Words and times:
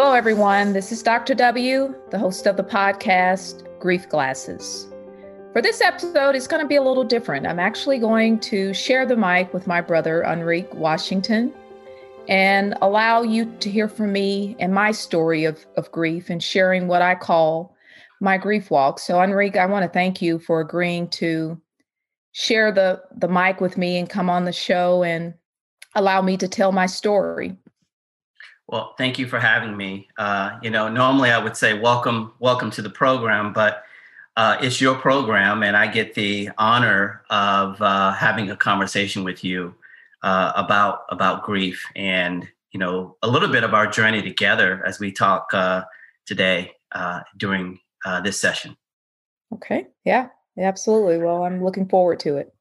Hello, 0.00 0.12
everyone. 0.12 0.74
This 0.74 0.92
is 0.92 1.02
Dr. 1.02 1.34
W, 1.34 1.92
the 2.12 2.20
host 2.20 2.46
of 2.46 2.56
the 2.56 2.62
podcast 2.62 3.66
Grief 3.80 4.08
Glasses. 4.08 4.86
For 5.52 5.60
this 5.60 5.80
episode, 5.80 6.36
it's 6.36 6.46
going 6.46 6.62
to 6.62 6.68
be 6.68 6.76
a 6.76 6.82
little 6.82 7.02
different. 7.02 7.48
I'm 7.48 7.58
actually 7.58 7.98
going 7.98 8.38
to 8.42 8.72
share 8.72 9.04
the 9.04 9.16
mic 9.16 9.52
with 9.52 9.66
my 9.66 9.80
brother, 9.80 10.22
Enrique 10.22 10.68
Washington, 10.72 11.52
and 12.28 12.76
allow 12.80 13.22
you 13.22 13.46
to 13.58 13.68
hear 13.68 13.88
from 13.88 14.12
me 14.12 14.54
and 14.60 14.72
my 14.72 14.92
story 14.92 15.44
of, 15.44 15.66
of 15.76 15.90
grief 15.90 16.30
and 16.30 16.40
sharing 16.40 16.86
what 16.86 17.02
I 17.02 17.16
call 17.16 17.74
my 18.20 18.38
grief 18.38 18.70
walk. 18.70 19.00
So, 19.00 19.20
Enrique, 19.20 19.58
I 19.58 19.66
want 19.66 19.82
to 19.82 19.90
thank 19.90 20.22
you 20.22 20.38
for 20.38 20.60
agreeing 20.60 21.08
to 21.08 21.60
share 22.30 22.70
the, 22.70 23.02
the 23.16 23.26
mic 23.26 23.60
with 23.60 23.76
me 23.76 23.98
and 23.98 24.08
come 24.08 24.30
on 24.30 24.44
the 24.44 24.52
show 24.52 25.02
and 25.02 25.34
allow 25.96 26.22
me 26.22 26.36
to 26.36 26.46
tell 26.46 26.70
my 26.70 26.86
story. 26.86 27.56
Well, 28.68 28.94
thank 28.98 29.18
you 29.18 29.26
for 29.26 29.40
having 29.40 29.76
me. 29.76 30.08
Uh, 30.18 30.58
you 30.62 30.70
know, 30.70 30.88
normally 30.88 31.30
I 31.30 31.42
would 31.42 31.56
say 31.56 31.78
welcome, 31.78 32.32
welcome 32.38 32.70
to 32.72 32.82
the 32.82 32.90
program, 32.90 33.52
but 33.52 33.84
uh, 34.36 34.58
it's 34.60 34.80
your 34.80 34.94
program, 34.94 35.62
and 35.62 35.76
I 35.76 35.86
get 35.86 36.14
the 36.14 36.50
honor 36.58 37.22
of 37.30 37.80
uh, 37.80 38.12
having 38.12 38.50
a 38.50 38.56
conversation 38.56 39.24
with 39.24 39.42
you 39.42 39.74
uh, 40.22 40.52
about 40.54 41.00
about 41.08 41.42
grief 41.44 41.84
and 41.96 42.46
you 42.70 42.78
know 42.78 43.16
a 43.22 43.28
little 43.28 43.48
bit 43.48 43.64
of 43.64 43.74
our 43.74 43.86
journey 43.86 44.22
together 44.22 44.84
as 44.86 45.00
we 45.00 45.10
talk 45.10 45.48
uh, 45.52 45.82
today 46.26 46.72
uh, 46.92 47.20
during 47.36 47.80
this 48.22 48.38
session. 48.38 48.76
Okay. 49.52 49.86
Yeah. 50.04 50.28
Absolutely. 50.58 51.18
Well, 51.18 51.44
I'm 51.44 51.62
looking 51.62 51.88
forward 51.88 52.20
to 52.20 52.36
it. 52.36 52.52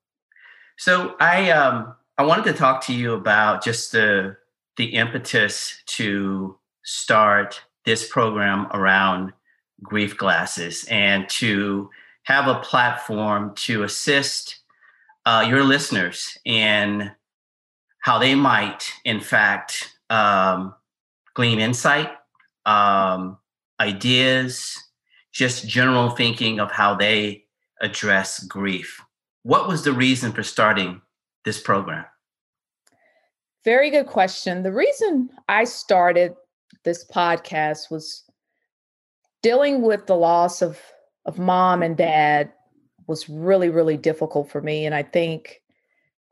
So 0.78 1.16
I 1.20 1.52
um, 1.52 1.96
I 2.18 2.24
wanted 2.24 2.46
to 2.46 2.54
talk 2.54 2.82
to 2.86 2.94
you 2.94 3.14
about 3.14 3.64
just 3.64 3.92
the 3.92 4.38
the 4.78 4.86
impetus 4.86 5.82
to 5.88 6.58
start 6.84 7.62
this 7.86 8.08
program 8.08 8.68
around 8.72 9.34
grief 9.84 10.18
glasses 10.18 10.86
and 10.90 11.28
to 11.30 11.90
have 12.24 12.48
a 12.48 12.60
platform 12.60 13.54
to 13.56 13.84
assist 13.84 14.60
uh, 15.26 15.46
your 15.48 15.64
listeners 15.64 16.38
in 16.46 17.12
how 18.00 18.20
they 18.20 18.36
might, 18.36 18.92
in 19.04 19.20
fact, 19.20 19.98
um, 20.10 20.74
glean 21.34 21.60
insight, 21.60 22.12
um, 22.66 23.38
ideas, 23.80 24.78
just 25.34 25.68
general 25.68 26.10
thinking 26.10 26.60
of 26.60 26.72
how 26.72 26.96
they 26.96 27.44
address 27.82 28.44
grief. 28.44 29.02
What 29.44 29.68
was 29.68 29.84
the 29.84 29.94
reason 29.94 30.32
for 30.32 30.44
starting 30.44 31.02
this 31.46 31.62
program? 31.62 32.06
Very 33.68 33.90
good 33.90 34.08
question. 34.08 34.64
The 34.64 34.72
reason 34.72 35.30
I 35.50 35.66
started 35.66 36.36
this 36.86 37.04
podcast 37.04 37.92
was 37.92 38.24
dealing 39.44 39.82
with 39.82 40.06
the 40.06 40.16
loss 40.16 40.62
of 40.62 40.80
of 41.26 41.38
mom 41.38 41.84
and 41.84 41.98
dad 41.98 42.50
was 43.08 43.28
really 43.28 43.68
really 43.68 43.98
difficult 43.98 44.50
for 44.50 44.62
me 44.62 44.86
and 44.86 44.96
I 44.96 45.04
think 45.04 45.62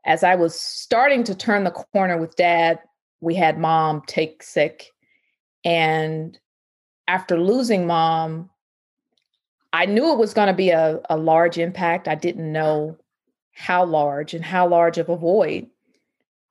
as 0.06 0.24
I 0.24 0.34
was 0.34 0.58
starting 0.58 1.24
to 1.24 1.34
turn 1.34 1.64
the 1.64 1.72
corner 1.72 2.16
with 2.16 2.36
dad, 2.36 2.78
we 3.20 3.34
had 3.34 3.58
mom 3.58 4.00
take 4.06 4.42
sick 4.42 4.86
and 5.62 6.38
after 7.06 7.38
losing 7.38 7.86
mom, 7.86 8.48
I 9.74 9.84
knew 9.84 10.10
it 10.10 10.18
was 10.18 10.32
going 10.32 10.48
to 10.48 10.54
be 10.54 10.70
a, 10.70 11.02
a 11.10 11.18
large 11.18 11.58
impact. 11.58 12.08
I 12.08 12.14
didn't 12.14 12.50
know 12.50 12.96
how 13.52 13.84
large 13.84 14.32
and 14.32 14.42
how 14.42 14.66
large 14.66 14.96
of 14.96 15.10
a 15.10 15.18
void 15.18 15.66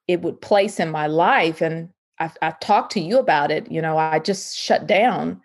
it 0.08 0.22
would 0.22 0.42
place 0.42 0.80
in 0.80 0.90
my 0.90 1.08
life. 1.08 1.62
And 1.62 1.90
I've, 2.20 2.38
I've 2.42 2.60
talked 2.60 2.92
to 2.94 3.00
you 3.00 3.18
about 3.18 3.52
it. 3.52 3.72
You 3.72 3.82
know, 3.82 3.98
I 3.98 4.20
just 4.20 4.58
shut 4.58 4.88
down. 4.88 5.42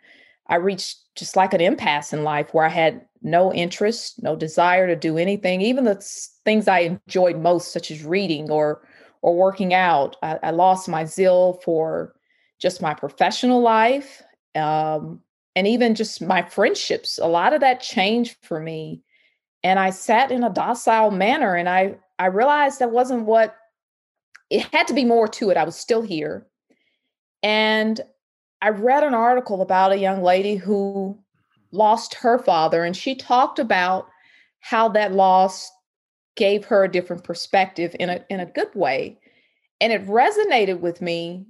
I 0.48 0.56
reached 0.56 0.98
just 1.17 1.36
like 1.36 1.55
an 1.55 1.61
impasse 1.61 2.12
in 2.12 2.25
life 2.25 2.52
where 2.52 2.64
I 2.64 2.70
had 2.70 3.02
no 3.23 3.52
interest, 3.52 4.23
no 4.23 4.36
desire 4.36 4.86
to 4.86 4.96
do 4.96 5.18
anything, 5.18 5.61
even 5.61 5.85
the 5.85 6.02
things 6.45 6.68
I 6.68 6.80
enjoyed 6.80 7.39
most, 7.39 7.73
such 7.73 7.90
as 7.90 8.05
reading 8.05 8.51
or 8.51 8.83
or 9.23 9.36
working 9.36 9.74
out. 9.74 10.17
I, 10.23 10.39
I 10.42 10.51
lost 10.51 10.89
my 10.89 11.05
zeal 11.05 11.61
for 11.62 12.14
just 12.58 12.80
my 12.80 12.95
professional 12.95 13.61
life, 13.61 14.23
um, 14.55 15.20
and 15.55 15.67
even 15.67 15.95
just 15.95 16.23
my 16.23 16.42
friendships. 16.42 17.18
A 17.18 17.27
lot 17.27 17.52
of 17.52 17.61
that 17.61 17.80
changed 17.80 18.36
for 18.42 18.61
me, 18.61 19.02
and 19.62 19.79
I 19.79 19.90
sat 19.90 20.33
in 20.33 20.42
a 20.42 20.51
docile 20.51 21.11
manner, 21.11 21.55
and 21.55 21.68
I 21.68 21.96
I 22.18 22.27
realized 22.27 22.79
that 22.79 22.90
wasn't 22.90 23.27
what 23.27 23.56
it 24.50 24.62
had 24.72 24.88
to 24.88 24.94
be 24.94 25.05
more 25.05 25.28
to 25.28 25.50
it. 25.50 25.56
I 25.56 25.64
was 25.64 25.77
still 25.77 26.02
here. 26.02 26.46
And 27.42 28.00
I 28.61 28.68
read 28.70 29.05
an 29.05 29.14
article 29.14 29.62
about 29.62 29.92
a 29.92 29.98
young 29.98 30.22
lady 30.22 30.56
who 30.56 31.16
lost 31.72 32.14
her 32.14 32.38
father, 32.38 32.84
and 32.84 32.96
she 32.96 33.14
talked 33.14 33.58
about 33.58 34.06
how 34.58 34.88
that 34.90 35.12
loss 35.12 35.70
gave 36.36 36.64
her 36.66 36.84
a 36.84 36.90
different 36.90 37.24
perspective 37.24 37.96
in 37.98 38.11
a 38.11 38.24
in 38.28 38.40
a 38.40 38.46
good 38.46 38.74
way. 38.74 39.18
And 39.80 39.92
it 39.92 40.06
resonated 40.06 40.80
with 40.80 41.00
me 41.00 41.46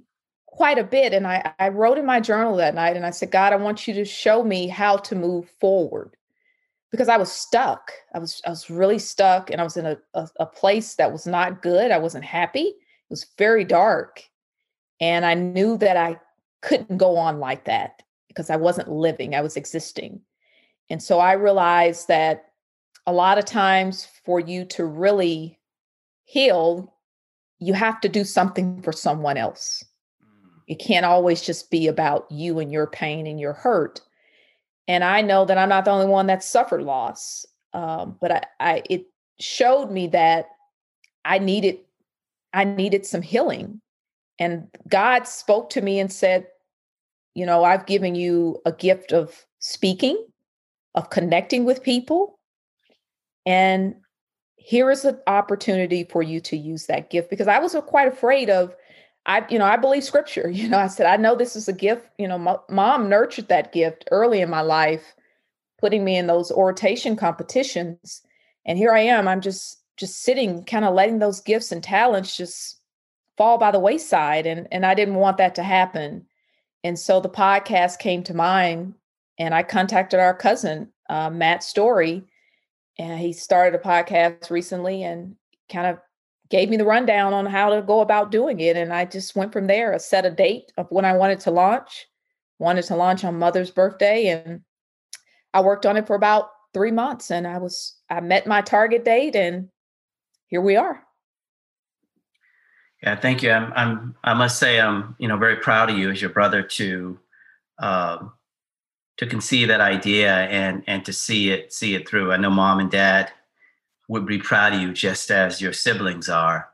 quite 0.47 0.77
a 0.77 0.83
bit. 0.83 1.13
And 1.13 1.27
I, 1.27 1.53
I 1.59 1.69
wrote 1.69 1.97
in 1.97 2.05
my 2.05 2.21
journal 2.21 2.55
that 2.57 2.75
night 2.75 2.95
and 2.95 3.05
I 3.05 3.09
said, 3.09 3.31
God, 3.31 3.51
I 3.51 3.57
want 3.57 3.87
you 3.87 3.93
to 3.95 4.05
show 4.05 4.43
me 4.43 4.67
how 4.67 4.97
to 4.97 5.15
move 5.15 5.49
forward. 5.59 6.15
Because 6.91 7.09
I 7.09 7.17
was 7.17 7.31
stuck. 7.31 7.91
I 8.13 8.19
was 8.19 8.41
I 8.45 8.49
was 8.49 8.69
really 8.69 8.99
stuck 8.99 9.49
and 9.49 9.59
I 9.59 9.63
was 9.63 9.75
in 9.75 9.85
a, 9.85 9.97
a, 10.13 10.29
a 10.39 10.45
place 10.45 10.95
that 10.95 11.11
was 11.11 11.25
not 11.25 11.61
good. 11.61 11.91
I 11.91 11.97
wasn't 11.97 12.25
happy 12.25 12.75
was 13.11 13.27
very 13.37 13.63
dark. 13.63 14.23
And 14.99 15.25
I 15.25 15.35
knew 15.35 15.77
that 15.77 15.97
I 15.97 16.19
couldn't 16.61 16.97
go 16.97 17.17
on 17.17 17.39
like 17.39 17.65
that 17.65 18.01
because 18.27 18.49
I 18.49 18.55
wasn't 18.55 18.89
living, 18.89 19.35
I 19.35 19.41
was 19.41 19.57
existing. 19.57 20.21
And 20.89 21.03
so 21.03 21.19
I 21.19 21.33
realized 21.33 22.07
that 22.07 22.45
a 23.05 23.13
lot 23.13 23.37
of 23.37 23.45
times 23.45 24.07
for 24.25 24.39
you 24.39 24.65
to 24.65 24.85
really 24.85 25.59
heal, 26.23 26.95
you 27.59 27.73
have 27.73 27.99
to 28.01 28.09
do 28.09 28.23
something 28.23 28.81
for 28.81 28.91
someone 28.91 29.37
else. 29.37 29.83
Mm. 30.23 30.61
It 30.67 30.75
can't 30.75 31.05
always 31.05 31.41
just 31.41 31.71
be 31.71 31.87
about 31.87 32.31
you 32.31 32.59
and 32.59 32.71
your 32.71 32.87
pain 32.87 33.27
and 33.27 33.39
your 33.39 33.53
hurt. 33.53 34.01
And 34.87 35.03
I 35.03 35.21
know 35.21 35.45
that 35.45 35.57
I'm 35.57 35.69
not 35.69 35.85
the 35.85 35.91
only 35.91 36.07
one 36.07 36.27
that 36.27 36.43
suffered 36.43 36.83
loss, 36.83 37.45
um, 37.73 38.17
but 38.21 38.31
I, 38.31 38.43
I 38.59 38.83
it 38.89 39.05
showed 39.39 39.91
me 39.91 40.07
that 40.07 40.47
I 41.25 41.39
needed 41.39 41.79
I 42.53 42.63
needed 42.63 43.05
some 43.05 43.21
healing. 43.21 43.81
And 44.39 44.67
God 44.87 45.27
spoke 45.27 45.69
to 45.71 45.81
me 45.81 45.99
and 45.99 46.11
said, 46.11 46.47
You 47.35 47.45
know, 47.45 47.63
I've 47.63 47.85
given 47.85 48.15
you 48.15 48.61
a 48.65 48.71
gift 48.71 49.11
of 49.13 49.45
speaking, 49.59 50.25
of 50.95 51.09
connecting 51.09 51.65
with 51.65 51.83
people. 51.83 52.39
And 53.45 53.95
here 54.55 54.91
is 54.91 55.05
an 55.05 55.19
opportunity 55.27 56.03
for 56.03 56.21
you 56.21 56.39
to 56.41 56.57
use 56.57 56.85
that 56.85 57.09
gift 57.09 57.29
because 57.29 57.47
I 57.47 57.59
was 57.59 57.75
quite 57.87 58.07
afraid 58.07 58.49
of. 58.49 58.75
I, 59.27 59.45
you 59.49 59.59
know, 59.59 59.65
I 59.65 59.77
believe 59.77 60.03
scripture. 60.03 60.49
You 60.53 60.67
know, 60.67 60.79
I 60.79 60.87
said, 60.87 61.05
I 61.05 61.17
know 61.17 61.35
this 61.35 61.55
is 61.55 61.67
a 61.67 61.73
gift. 61.73 62.07
You 62.17 62.27
know, 62.27 62.39
my, 62.39 62.57
mom 62.69 63.07
nurtured 63.07 63.49
that 63.49 63.71
gift 63.71 64.07
early 64.09 64.41
in 64.41 64.49
my 64.49 64.61
life, 64.61 65.13
putting 65.79 66.03
me 66.03 66.17
in 66.17 66.25
those 66.25 66.51
oration 66.51 67.15
competitions. 67.15 68.23
And 68.65 68.79
here 68.79 68.91
I 68.91 69.01
am. 69.01 69.27
I'm 69.27 69.41
just 69.41 69.80
just 69.97 70.21
sitting 70.21 70.63
kind 70.63 70.85
of 70.85 70.93
letting 70.93 71.19
those 71.19 71.41
gifts 71.41 71.71
and 71.71 71.83
talents 71.83 72.35
just 72.35 72.79
fall 73.37 73.57
by 73.57 73.71
the 73.71 73.79
wayside 73.79 74.45
and 74.45 74.67
and 74.71 74.85
I 74.85 74.93
didn't 74.93 75.15
want 75.15 75.37
that 75.37 75.55
to 75.55 75.63
happen. 75.63 76.25
And 76.83 76.97
so 76.97 77.19
the 77.19 77.29
podcast 77.29 77.99
came 77.99 78.23
to 78.23 78.33
mind 78.33 78.95
and 79.37 79.53
I 79.53 79.63
contacted 79.63 80.19
our 80.19 80.33
cousin 80.33 80.91
uh, 81.09 81.29
Matt 81.29 81.63
Story 81.63 82.23
and 82.97 83.19
he 83.19 83.33
started 83.33 83.79
a 83.79 83.83
podcast 83.83 84.49
recently 84.49 85.03
and 85.03 85.35
kind 85.71 85.87
of 85.87 85.99
gave 86.49 86.69
me 86.69 86.77
the 86.77 86.85
rundown 86.85 87.33
on 87.33 87.45
how 87.45 87.69
to 87.69 87.81
go 87.81 88.01
about 88.01 88.31
doing 88.31 88.59
it 88.59 88.75
and 88.75 88.93
I 88.93 89.05
just 89.05 89.35
went 89.35 89.53
from 89.53 89.67
there. 89.67 89.93
I 89.93 89.97
set 89.97 90.25
a 90.25 90.31
date 90.31 90.71
of 90.77 90.87
when 90.89 91.05
I 91.05 91.13
wanted 91.13 91.39
to 91.41 91.51
launch. 91.51 92.07
Wanted 92.59 92.83
to 92.85 92.95
launch 92.95 93.23
on 93.23 93.39
Mother's 93.39 93.71
birthday 93.71 94.27
and 94.27 94.61
I 95.53 95.61
worked 95.61 95.85
on 95.85 95.97
it 95.97 96.05
for 96.05 96.15
about 96.15 96.49
3 96.73 96.91
months 96.91 97.31
and 97.31 97.47
I 97.47 97.57
was 97.57 97.95
I 98.09 98.21
met 98.21 98.47
my 98.47 98.61
target 98.61 99.03
date 99.03 99.35
and 99.35 99.69
here 100.51 100.61
we 100.61 100.75
are. 100.75 101.01
Yeah, 103.01 103.15
thank 103.15 103.41
you. 103.41 103.49
I'm, 103.49 103.73
I'm, 103.75 104.15
I 104.23 104.35
must 104.35 104.59
say, 104.59 104.79
I'm, 104.79 105.15
you 105.17 105.27
know, 105.27 105.37
very 105.37 105.55
proud 105.55 105.89
of 105.89 105.97
you 105.97 106.11
as 106.11 106.21
your 106.21 106.29
brother 106.29 106.61
to, 106.61 107.17
um, 107.79 108.33
to 109.17 109.25
conceive 109.25 109.67
that 109.69 109.81
idea 109.81 110.33
and 110.33 110.83
and 110.87 111.05
to 111.05 111.13
see 111.13 111.51
it 111.51 111.73
see 111.73 111.95
it 111.95 112.07
through. 112.07 112.31
I 112.31 112.37
know 112.37 112.49
mom 112.49 112.79
and 112.79 112.89
dad 112.89 113.31
would 114.07 114.25
be 114.25 114.39
proud 114.39 114.73
of 114.73 114.81
you 114.81 114.93
just 114.93 115.31
as 115.31 115.61
your 115.61 115.73
siblings 115.73 116.29
are. 116.29 116.69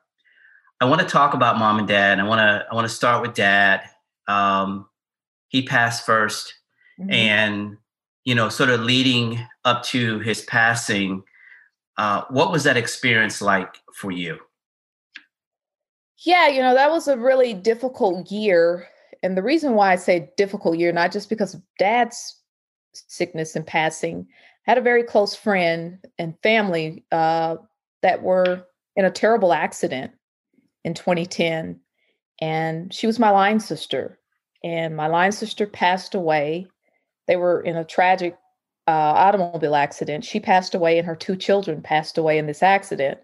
I 0.80 0.86
want 0.86 1.02
to 1.02 1.08
talk 1.08 1.34
about 1.34 1.58
mom 1.58 1.80
and 1.80 1.88
dad. 1.88 2.20
I 2.20 2.24
want 2.24 2.40
to 2.40 2.66
I 2.70 2.76
want 2.76 2.88
to 2.88 2.94
start 2.94 3.22
with 3.22 3.34
dad. 3.34 3.82
Um, 4.28 4.88
he 5.50 5.64
passed 5.64 6.06
1st 6.06 6.52
mm-hmm. 7.00 7.12
and 7.12 7.78
you 8.28 8.36
know, 8.36 8.50
sort 8.50 8.70
of 8.70 8.82
leading 8.82 9.40
up 9.64 9.84
to 9.84 10.20
his 10.20 10.42
passing, 10.42 11.24
uh, 11.98 12.24
what 12.30 12.52
was 12.52 12.64
that 12.64 12.78
experience 12.78 13.42
like 13.42 13.82
for 13.94 14.12
you? 14.12 14.38
Yeah, 16.26 16.48
you 16.48 16.62
know, 16.62 16.74
that 16.74 16.92
was 16.92 17.08
a 17.08 17.18
really 17.18 17.54
difficult 17.54 18.32
year. 18.32 18.88
And 19.24 19.38
the 19.38 19.44
reason 19.44 19.74
why 19.74 19.92
I 19.92 19.96
say 19.96 20.32
difficult 20.38 20.78
year, 20.78 20.92
not 20.92 21.12
just 21.12 21.30
because 21.30 21.54
of 21.54 21.62
dad's 21.78 22.42
sickness 22.94 23.56
and 23.56 23.66
passing, 23.66 24.28
I 24.68 24.72
had 24.72 24.78
a 24.78 24.82
very 24.82 25.04
close 25.04 25.36
friend 25.36 26.00
and 26.18 26.36
family 26.42 27.06
uh, 27.12 27.58
that 28.02 28.22
were 28.22 28.66
in 28.96 29.06
a 29.06 29.12
terrible 29.12 29.54
accident 29.54 30.12
in 30.84 30.94
2010. 30.94 31.80
And 32.42 32.94
she 32.94 33.08
was 33.08 33.20
my 33.20 33.30
line 33.30 33.60
sister. 33.60 34.20
And 34.64 34.96
my 34.96 35.08
line 35.08 35.32
sister 35.32 35.68
passed 35.68 36.16
away. 36.16 36.68
They 37.28 37.36
were 37.36 37.62
in 37.62 37.76
a 37.76 37.86
tragic 37.86 38.38
uh, 38.88 38.92
automobile 38.92 39.76
accident. 39.76 40.24
She 40.24 40.40
passed 40.40 40.74
away, 40.74 40.98
and 40.98 41.06
her 41.06 41.16
two 41.16 41.36
children 41.36 41.82
passed 41.82 42.18
away 42.18 42.38
in 42.38 42.48
this 42.48 42.64
accident. 42.64 43.20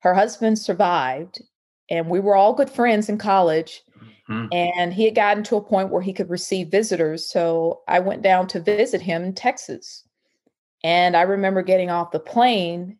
Her 0.00 0.14
husband 0.14 0.58
survived, 0.58 1.40
and 1.90 2.08
we 2.08 2.20
were 2.20 2.36
all 2.36 2.54
good 2.54 2.70
friends 2.70 3.08
in 3.08 3.18
college. 3.18 3.82
Mm-hmm. 4.28 4.46
And 4.52 4.92
he 4.92 5.06
had 5.06 5.14
gotten 5.14 5.42
to 5.44 5.56
a 5.56 5.62
point 5.62 5.88
where 5.88 6.02
he 6.02 6.12
could 6.12 6.28
receive 6.28 6.68
visitors. 6.68 7.26
So 7.26 7.80
I 7.88 7.98
went 7.98 8.20
down 8.20 8.46
to 8.48 8.60
visit 8.60 9.00
him 9.00 9.24
in 9.24 9.34
Texas. 9.34 10.04
And 10.84 11.16
I 11.16 11.22
remember 11.22 11.62
getting 11.62 11.90
off 11.90 12.12
the 12.12 12.20
plane, 12.20 12.98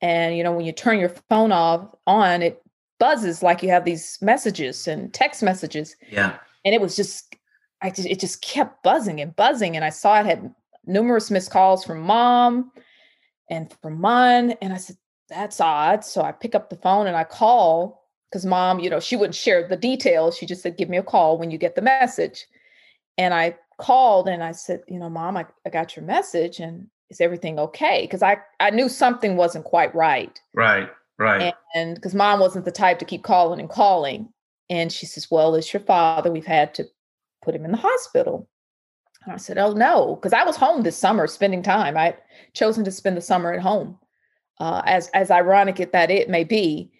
and 0.00 0.36
you 0.36 0.42
know, 0.42 0.52
when 0.52 0.66
you 0.66 0.72
turn 0.72 0.98
your 0.98 1.14
phone 1.30 1.52
off 1.52 1.88
on, 2.06 2.42
it 2.42 2.60
buzzes 2.98 3.42
like 3.42 3.62
you 3.62 3.68
have 3.70 3.84
these 3.84 4.18
messages 4.20 4.86
and 4.88 5.12
text 5.14 5.42
messages. 5.42 5.96
Yeah. 6.10 6.38
And 6.64 6.74
it 6.74 6.80
was 6.80 6.96
just, 6.96 7.36
I 7.80 7.90
just, 7.90 8.08
it 8.08 8.20
just 8.20 8.42
kept 8.42 8.82
buzzing 8.82 9.20
and 9.20 9.34
buzzing. 9.36 9.76
And 9.76 9.84
I 9.84 9.90
saw 9.90 10.20
it 10.20 10.26
had 10.26 10.54
numerous 10.86 11.30
missed 11.30 11.50
calls 11.50 11.84
from 11.84 12.00
mom 12.00 12.72
and 13.50 13.72
from 13.82 14.00
mine. 14.00 14.52
And 14.62 14.72
I 14.72 14.76
said, 14.76 14.96
that's 15.28 15.60
odd. 15.60 16.04
So 16.04 16.22
I 16.22 16.32
pick 16.32 16.54
up 16.54 16.70
the 16.70 16.76
phone 16.76 17.06
and 17.06 17.16
I 17.16 17.24
call 17.24 18.04
because 18.30 18.44
mom, 18.44 18.80
you 18.80 18.90
know, 18.90 19.00
she 19.00 19.16
wouldn't 19.16 19.34
share 19.34 19.66
the 19.66 19.76
details. 19.76 20.36
She 20.36 20.46
just 20.46 20.62
said, 20.62 20.76
give 20.76 20.88
me 20.88 20.96
a 20.96 21.02
call 21.02 21.38
when 21.38 21.50
you 21.50 21.58
get 21.58 21.74
the 21.74 21.82
message. 21.82 22.46
And 23.16 23.32
I 23.32 23.56
called 23.78 24.28
and 24.28 24.42
I 24.42 24.52
said, 24.52 24.82
you 24.88 24.98
know, 24.98 25.08
mom, 25.08 25.36
I, 25.36 25.46
I 25.66 25.70
got 25.70 25.96
your 25.96 26.04
message 26.04 26.58
and 26.58 26.88
is 27.10 27.20
everything 27.20 27.58
okay? 27.58 28.02
Because 28.02 28.22
I, 28.22 28.38
I 28.60 28.70
knew 28.70 28.88
something 28.88 29.36
wasn't 29.36 29.64
quite 29.64 29.94
right. 29.94 30.38
Right, 30.52 30.88
right. 31.18 31.54
And 31.74 31.94
because 31.94 32.14
mom 32.14 32.40
wasn't 32.40 32.64
the 32.64 32.72
type 32.72 32.98
to 32.98 33.04
keep 33.04 33.22
calling 33.22 33.60
and 33.60 33.68
calling. 33.68 34.28
And 34.70 34.92
she 34.92 35.06
says, 35.06 35.30
well, 35.30 35.54
it's 35.54 35.72
your 35.72 35.82
father. 35.82 36.32
We've 36.32 36.46
had 36.46 36.74
to 36.74 36.86
put 37.42 37.54
him 37.54 37.64
in 37.64 37.70
the 37.70 37.76
hospital. 37.76 38.48
And 39.24 39.32
I 39.34 39.36
said, 39.36 39.58
Oh 39.58 39.72
no, 39.72 40.16
because 40.16 40.32
I 40.32 40.44
was 40.44 40.56
home 40.56 40.82
this 40.82 40.96
summer 40.96 41.26
spending 41.26 41.62
time. 41.62 41.96
I'd 41.96 42.16
chosen 42.52 42.84
to 42.84 42.90
spend 42.90 43.16
the 43.16 43.22
summer 43.22 43.52
at 43.52 43.60
home, 43.60 43.98
uh, 44.60 44.82
as 44.84 45.08
as 45.08 45.30
ironic 45.30 45.80
as 45.80 45.88
that 45.92 46.10
it 46.10 46.28
may 46.28 46.44
be. 46.44 46.90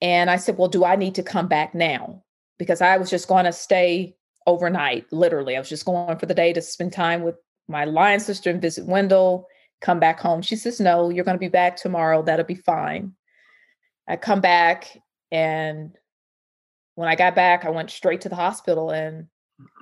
And 0.00 0.30
I 0.30 0.36
said, 0.36 0.58
Well, 0.58 0.68
do 0.68 0.84
I 0.84 0.96
need 0.96 1.14
to 1.16 1.22
come 1.22 1.48
back 1.48 1.74
now? 1.74 2.22
Because 2.58 2.80
I 2.80 2.96
was 2.96 3.10
just 3.10 3.28
going 3.28 3.44
to 3.44 3.52
stay 3.52 4.16
overnight, 4.46 5.06
literally. 5.12 5.56
I 5.56 5.60
was 5.60 5.68
just 5.68 5.84
going 5.84 6.18
for 6.18 6.26
the 6.26 6.34
day 6.34 6.52
to 6.52 6.62
spend 6.62 6.92
time 6.92 7.22
with 7.22 7.36
my 7.68 7.84
line 7.84 8.18
sister 8.18 8.50
and 8.50 8.62
visit 8.62 8.86
Wendell, 8.86 9.46
come 9.80 10.00
back 10.00 10.18
home. 10.18 10.42
She 10.42 10.56
says, 10.56 10.80
No, 10.80 11.10
you're 11.10 11.24
going 11.24 11.36
to 11.36 11.40
be 11.40 11.48
back 11.48 11.76
tomorrow. 11.76 12.22
That'll 12.22 12.44
be 12.44 12.54
fine. 12.54 13.12
I 14.08 14.16
come 14.16 14.40
back 14.40 14.98
and 15.30 15.96
when 16.94 17.08
I 17.08 17.14
got 17.14 17.34
back, 17.34 17.64
I 17.64 17.70
went 17.70 17.90
straight 17.90 18.22
to 18.22 18.28
the 18.28 18.34
hospital 18.34 18.90
and 18.90 19.28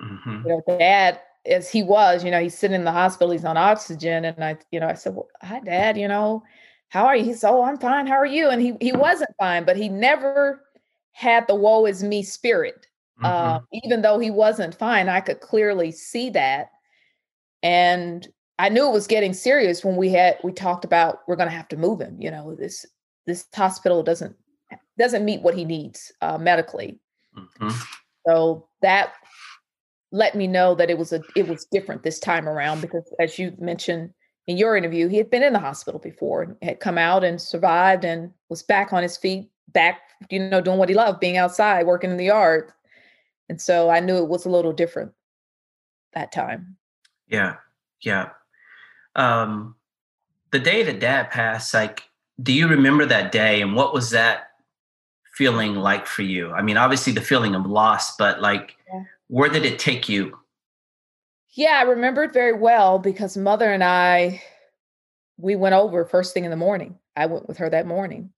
mm-hmm. 0.03 0.41
you 0.43 0.49
know, 0.49 0.77
dad 0.77 1.19
as 1.47 1.69
he 1.69 1.83
was, 1.83 2.23
you 2.23 2.31
know, 2.31 2.41
he's 2.41 2.57
sitting 2.57 2.75
in 2.75 2.83
the 2.83 2.91
hospital, 2.91 3.31
he's 3.31 3.45
on 3.45 3.57
oxygen. 3.57 4.25
And 4.25 4.43
I, 4.43 4.57
you 4.71 4.79
know, 4.79 4.87
I 4.87 4.93
said, 4.93 5.15
well, 5.15 5.27
hi, 5.41 5.59
dad, 5.61 5.97
you 5.97 6.07
know, 6.07 6.43
how 6.89 7.05
are 7.05 7.15
you? 7.15 7.23
He 7.23 7.33
said, 7.33 7.49
oh, 7.49 7.63
I'm 7.63 7.77
fine. 7.77 8.07
How 8.07 8.15
are 8.15 8.25
you? 8.25 8.49
And 8.49 8.61
he, 8.61 8.73
he 8.79 8.91
wasn't 8.91 9.31
fine, 9.39 9.63
but 9.65 9.77
he 9.77 9.89
never 9.89 10.63
had 11.11 11.47
the 11.47 11.55
woe 11.55 11.85
is 11.85 12.03
me 12.03 12.23
spirit. 12.23 12.87
Mm-hmm. 13.21 13.25
Uh, 13.25 13.59
even 13.73 14.01
though 14.01 14.19
he 14.19 14.29
wasn't 14.29 14.75
fine, 14.75 15.09
I 15.09 15.21
could 15.21 15.41
clearly 15.41 15.91
see 15.91 16.29
that. 16.31 16.69
And 17.63 18.27
I 18.59 18.69
knew 18.69 18.87
it 18.87 18.93
was 18.93 19.07
getting 19.07 19.33
serious 19.33 19.83
when 19.83 19.95
we 19.95 20.09
had, 20.09 20.37
we 20.43 20.51
talked 20.51 20.85
about, 20.85 21.19
we're 21.27 21.35
going 21.35 21.49
to 21.49 21.55
have 21.55 21.67
to 21.69 21.77
move 21.77 21.99
him. 21.99 22.17
You 22.19 22.31
know, 22.31 22.55
this, 22.55 22.85
this 23.25 23.45
hospital 23.53 24.03
doesn't, 24.03 24.35
doesn't 24.97 25.25
meet 25.25 25.41
what 25.41 25.55
he 25.55 25.65
needs 25.65 26.11
uh, 26.21 26.37
medically. 26.37 26.99
Mm-hmm. 27.37 27.69
So 28.27 28.67
that 28.81 29.13
let 30.11 30.35
me 30.35 30.47
know 30.47 30.75
that 30.75 30.89
it 30.89 30.97
was 30.97 31.11
a 31.11 31.21
it 31.35 31.47
was 31.47 31.65
different 31.65 32.03
this 32.03 32.19
time 32.19 32.47
around 32.47 32.81
because 32.81 33.13
as 33.19 33.37
you 33.37 33.53
mentioned 33.59 34.13
in 34.47 34.57
your 34.57 34.77
interview 34.77 35.07
he 35.07 35.17
had 35.17 35.29
been 35.29 35.43
in 35.43 35.53
the 35.53 35.59
hospital 35.59 35.99
before 35.99 36.43
and 36.43 36.55
had 36.61 36.79
come 36.79 36.97
out 36.97 37.23
and 37.23 37.41
survived 37.41 38.05
and 38.05 38.31
was 38.49 38.63
back 38.63 38.93
on 38.93 39.03
his 39.03 39.17
feet 39.17 39.49
back 39.69 39.99
you 40.29 40.39
know 40.39 40.61
doing 40.61 40.77
what 40.77 40.89
he 40.89 40.95
loved 40.95 41.19
being 41.19 41.37
outside 41.37 41.85
working 41.85 42.11
in 42.11 42.17
the 42.17 42.25
yard. 42.25 42.71
And 43.49 43.61
so 43.61 43.89
i 43.89 43.99
knew 43.99 44.17
it 44.17 44.29
was 44.29 44.45
a 44.45 44.49
little 44.49 44.73
different 44.73 45.11
that 46.13 46.31
time. 46.31 46.77
Yeah. 47.27 47.57
Yeah. 48.01 48.29
Um 49.15 49.75
the 50.51 50.59
day 50.59 50.83
that 50.83 50.99
dad 50.99 51.29
passed 51.31 51.73
like 51.73 52.03
do 52.41 52.53
you 52.53 52.67
remember 52.67 53.05
that 53.05 53.31
day 53.31 53.61
and 53.61 53.75
what 53.75 53.93
was 53.93 54.11
that 54.11 54.51
feeling 55.33 55.75
like 55.75 56.07
for 56.07 56.21
you? 56.21 56.53
I 56.53 56.61
mean 56.61 56.77
obviously 56.77 57.11
the 57.11 57.19
feeling 57.21 57.55
of 57.55 57.65
loss 57.65 58.15
but 58.15 58.41
like 58.41 58.77
yeah 58.87 59.03
where 59.27 59.49
did 59.49 59.65
it 59.65 59.79
take 59.79 60.09
you? 60.09 60.37
Yeah, 61.51 61.79
I 61.79 61.83
remember 61.83 62.23
it 62.23 62.33
very 62.33 62.53
well 62.53 62.99
because 62.99 63.35
mother 63.37 63.71
and 63.71 63.83
I, 63.83 64.41
we 65.37 65.55
went 65.55 65.75
over 65.75 66.05
first 66.05 66.33
thing 66.33 66.45
in 66.45 66.51
the 66.51 66.57
morning. 66.57 66.97
I 67.15 67.25
went 67.25 67.47
with 67.47 67.57
her 67.57 67.69
that 67.69 67.87
morning. 67.87 68.31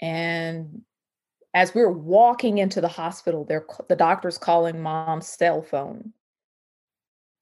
And 0.00 0.82
as 1.54 1.74
we 1.74 1.82
were 1.82 1.92
walking 1.92 2.58
into 2.58 2.80
the 2.80 2.88
hospital, 2.88 3.44
the 3.44 3.96
doctor's 3.96 4.38
calling 4.38 4.82
mom's 4.82 5.28
cell 5.28 5.62
phone, 5.62 6.12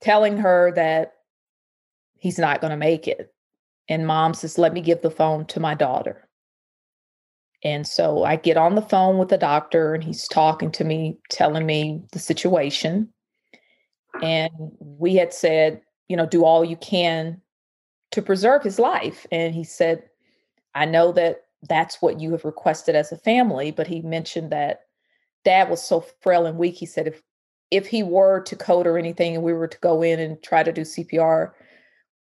telling 0.00 0.38
her 0.38 0.73
that 0.75 1.14
he's 2.19 2.38
not 2.38 2.61
going 2.61 2.73
to 2.73 2.76
make 2.76 3.06
it. 3.06 3.32
And 3.88 4.06
mom 4.06 4.35
says, 4.35 4.58
Let 4.58 4.73
me 4.73 4.81
give 4.81 5.02
the 5.02 5.11
phone 5.11 5.47
to 5.47 5.61
my 5.61 5.75
daughter. 5.75 6.29
And 7.62 7.87
so 7.87 8.25
I 8.25 8.37
get 8.37 8.57
on 8.57 8.75
the 8.75 8.83
phone 8.83 9.19
with 9.19 9.29
the 9.29 9.39
doctor 9.39 9.95
and 9.95 10.03
he's 10.03 10.27
talking 10.29 10.71
to 10.73 10.85
me, 10.85 11.19
telling 11.31 11.67
me 11.67 12.03
the 12.12 12.19
situation. 12.19 13.12
And 14.23 14.51
we 14.81 15.15
had 15.15 15.33
said, 15.33 15.83
you 16.09 16.17
know, 16.17 16.27
do 16.27 16.45
all 16.45 16.65
you 16.65 16.77
can 16.77 17.41
to 18.12 18.23
preserve 18.23 18.62
his 18.62 18.79
life. 18.79 19.27
And 19.31 19.55
he 19.55 19.62
said, 19.62 20.03
I 20.75 20.85
know 20.85 21.12
that 21.12 21.45
that's 21.69 22.01
what 22.01 22.21
you 22.21 22.33
have 22.33 22.45
requested 22.45 22.95
as 22.95 23.12
a 23.12 23.19
family, 23.19 23.71
but 23.71 23.87
he 23.87 24.01
mentioned 24.01 24.51
that 24.51 24.83
dad 25.45 25.69
was 25.69 25.83
so 25.83 26.05
frail 26.21 26.47
and 26.47 26.59
weak. 26.59 26.77
He 26.77 26.87
said, 26.87 27.07
if 27.07 27.23
if 27.71 27.87
he 27.87 28.02
were 28.02 28.40
to 28.40 28.57
code 28.57 28.87
or 28.87 28.99
anything 28.99 29.35
and 29.35 29.45
we 29.45 29.52
were 29.52 29.69
to 29.69 29.79
go 29.79 30.02
in 30.02 30.19
and 30.19 30.43
try 30.43 30.62
to 30.62 30.73
do 30.73 30.81
CPR, 30.83 31.52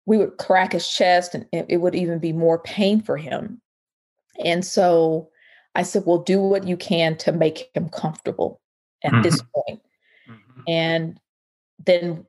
we 0.07 0.19
would 0.19 0.37
crack 0.39 0.73
his 0.73 0.89
chest 0.89 1.35
and 1.35 1.47
it 1.53 1.81
would 1.81 1.95
even 1.95 2.19
be 2.19 2.33
more 2.33 2.59
pain 2.59 3.01
for 3.01 3.17
him. 3.17 3.61
And 4.45 4.65
so 4.65 5.31
I 5.75 5.83
said, 5.83 6.05
well, 6.07 6.19
do 6.19 6.41
what 6.41 6.67
you 6.67 6.77
can 6.77 7.17
to 7.19 7.33
make 7.33 7.71
him 7.75 7.89
comfortable 7.89 8.61
at 9.05 9.13
mm-hmm. 9.13 9.23
this 9.23 9.43
point. 9.55 9.81
Mm-hmm. 10.29 10.61
And 10.67 11.21
then 11.85 12.27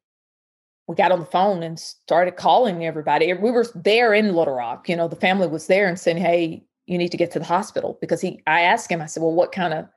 we 0.88 0.96
got 0.96 1.12
on 1.12 1.20
the 1.20 1.26
phone 1.26 1.64
and 1.64 1.80
started 1.80 2.36
calling 2.36 2.86
everybody. 2.86 3.32
We 3.34 3.52
were 3.52 3.66
there 3.76 4.14
in 4.14 4.36
Little 4.36 4.56
Rock, 4.56 4.90
you 4.90 4.96
know, 4.96 5.08
the 5.08 5.16
family 5.16 5.48
was 5.48 5.68
there 5.68 5.88
and 5.88 6.00
saying, 6.00 6.18
Hey, 6.18 6.64
you 6.88 6.98
need 6.98 7.12
to 7.12 7.18
get 7.18 7.32
to 7.32 7.40
the 7.40 7.46
hospital 7.46 7.98
because 8.02 8.22
he 8.22 8.42
I 8.48 8.62
asked 8.62 8.92
him, 8.92 9.02
I 9.02 9.06
said, 9.06 9.22
Well, 9.22 9.34
what 9.34 9.52
kind 9.52 9.74
of 9.74 9.88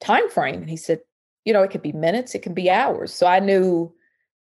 time 0.00 0.28
frame? 0.30 0.60
And 0.60 0.70
he 0.70 0.76
said, 0.76 1.00
you 1.44 1.52
know, 1.52 1.62
it 1.62 1.70
could 1.70 1.82
be 1.82 1.92
minutes, 1.92 2.34
it 2.34 2.42
can 2.42 2.54
be 2.54 2.68
hours. 2.68 3.14
So 3.14 3.26
I 3.26 3.40
knew 3.40 3.92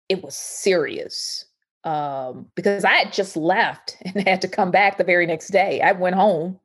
it 0.08 0.22
was 0.22 0.36
serious. 0.36 1.44
Um, 1.82 2.46
because 2.54 2.82
I 2.84 2.92
had 2.92 3.12
just 3.12 3.36
left 3.36 3.96
and 4.04 4.26
had 4.26 4.40
to 4.40 4.48
come 4.48 4.70
back 4.70 4.96
the 4.96 5.04
very 5.04 5.26
next 5.26 5.48
day. 5.48 5.80
I 5.82 5.92
went 5.92 6.16
home 6.16 6.58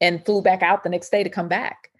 and 0.00 0.24
flew 0.24 0.42
back 0.42 0.62
out 0.62 0.82
the 0.82 0.88
next 0.88 1.10
day 1.10 1.22
to 1.22 1.30
come 1.30 1.48
back. 1.48 1.90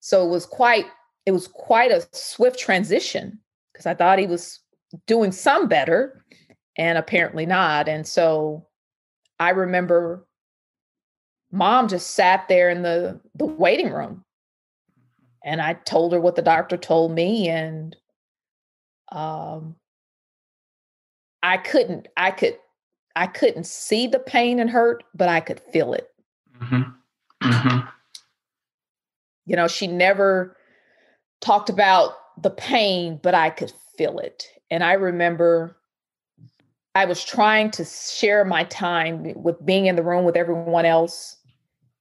So 0.00 0.24
it 0.26 0.30
was 0.30 0.46
quite 0.46 0.86
it 1.26 1.32
was 1.32 1.48
quite 1.48 1.90
a 1.90 2.06
swift 2.12 2.58
transition 2.58 3.38
because 3.72 3.86
I 3.86 3.94
thought 3.94 4.18
he 4.18 4.26
was 4.26 4.60
doing 5.06 5.32
some 5.32 5.68
better 5.68 6.24
and 6.76 6.98
apparently 6.98 7.46
not. 7.46 7.88
And 7.88 8.06
so 8.06 8.66
I 9.40 9.50
remember 9.50 10.26
mom 11.50 11.88
just 11.88 12.10
sat 12.10 12.48
there 12.48 12.68
in 12.68 12.82
the 12.82 13.20
the 13.34 13.46
waiting 13.46 13.90
room 13.90 14.24
and 15.44 15.60
I 15.60 15.74
told 15.74 16.12
her 16.12 16.20
what 16.20 16.36
the 16.36 16.42
doctor 16.42 16.76
told 16.76 17.12
me 17.12 17.48
and 17.48 17.96
um 19.12 19.76
I 21.42 21.58
couldn't 21.58 22.08
I 22.16 22.30
could 22.30 22.58
I 23.16 23.26
couldn't 23.26 23.66
see 23.66 24.06
the 24.06 24.18
pain 24.18 24.58
and 24.58 24.68
hurt, 24.68 25.04
but 25.14 25.28
I 25.28 25.40
could 25.40 25.60
feel 25.60 25.94
it. 25.94 26.08
Mm-hmm. 26.60 26.82
Mm-hmm. 27.44 27.88
You 29.46 29.56
know, 29.56 29.68
she 29.68 29.86
never 29.86 30.56
talked 31.40 31.68
about 31.68 32.12
the 32.40 32.50
pain, 32.50 33.20
but 33.22 33.34
I 33.34 33.50
could 33.50 33.72
feel 33.96 34.18
it. 34.18 34.46
And 34.70 34.82
I 34.82 34.94
remember 34.94 35.76
I 36.94 37.04
was 37.04 37.24
trying 37.24 37.70
to 37.72 37.84
share 37.84 38.44
my 38.44 38.64
time 38.64 39.34
with 39.34 39.64
being 39.64 39.86
in 39.86 39.96
the 39.96 40.02
room 40.02 40.24
with 40.24 40.36
everyone 40.36 40.86
else 40.86 41.36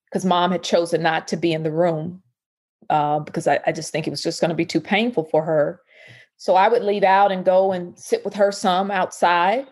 because 0.05 0.23
mom 0.23 0.51
had 0.51 0.63
chosen 0.63 1.01
not 1.01 1.27
to 1.29 1.37
be 1.37 1.51
in 1.51 1.63
the 1.63 1.71
room 1.71 2.21
uh, 2.89 3.19
because 3.19 3.47
I, 3.47 3.59
I 3.65 3.71
just 3.71 3.91
think 3.91 4.05
it 4.05 4.11
was 4.11 4.21
just 4.21 4.39
going 4.39 4.49
to 4.49 4.55
be 4.55 4.65
too 4.65 4.81
painful 4.81 5.25
for 5.25 5.43
her. 5.43 5.81
So 6.37 6.55
I 6.55 6.67
would 6.67 6.83
leave 6.83 7.03
out 7.03 7.31
and 7.31 7.43
go 7.43 7.71
and 7.71 7.97
sit 7.97 8.23
with 8.23 8.35
her 8.35 8.51
some 8.51 8.91
outside 8.91 9.67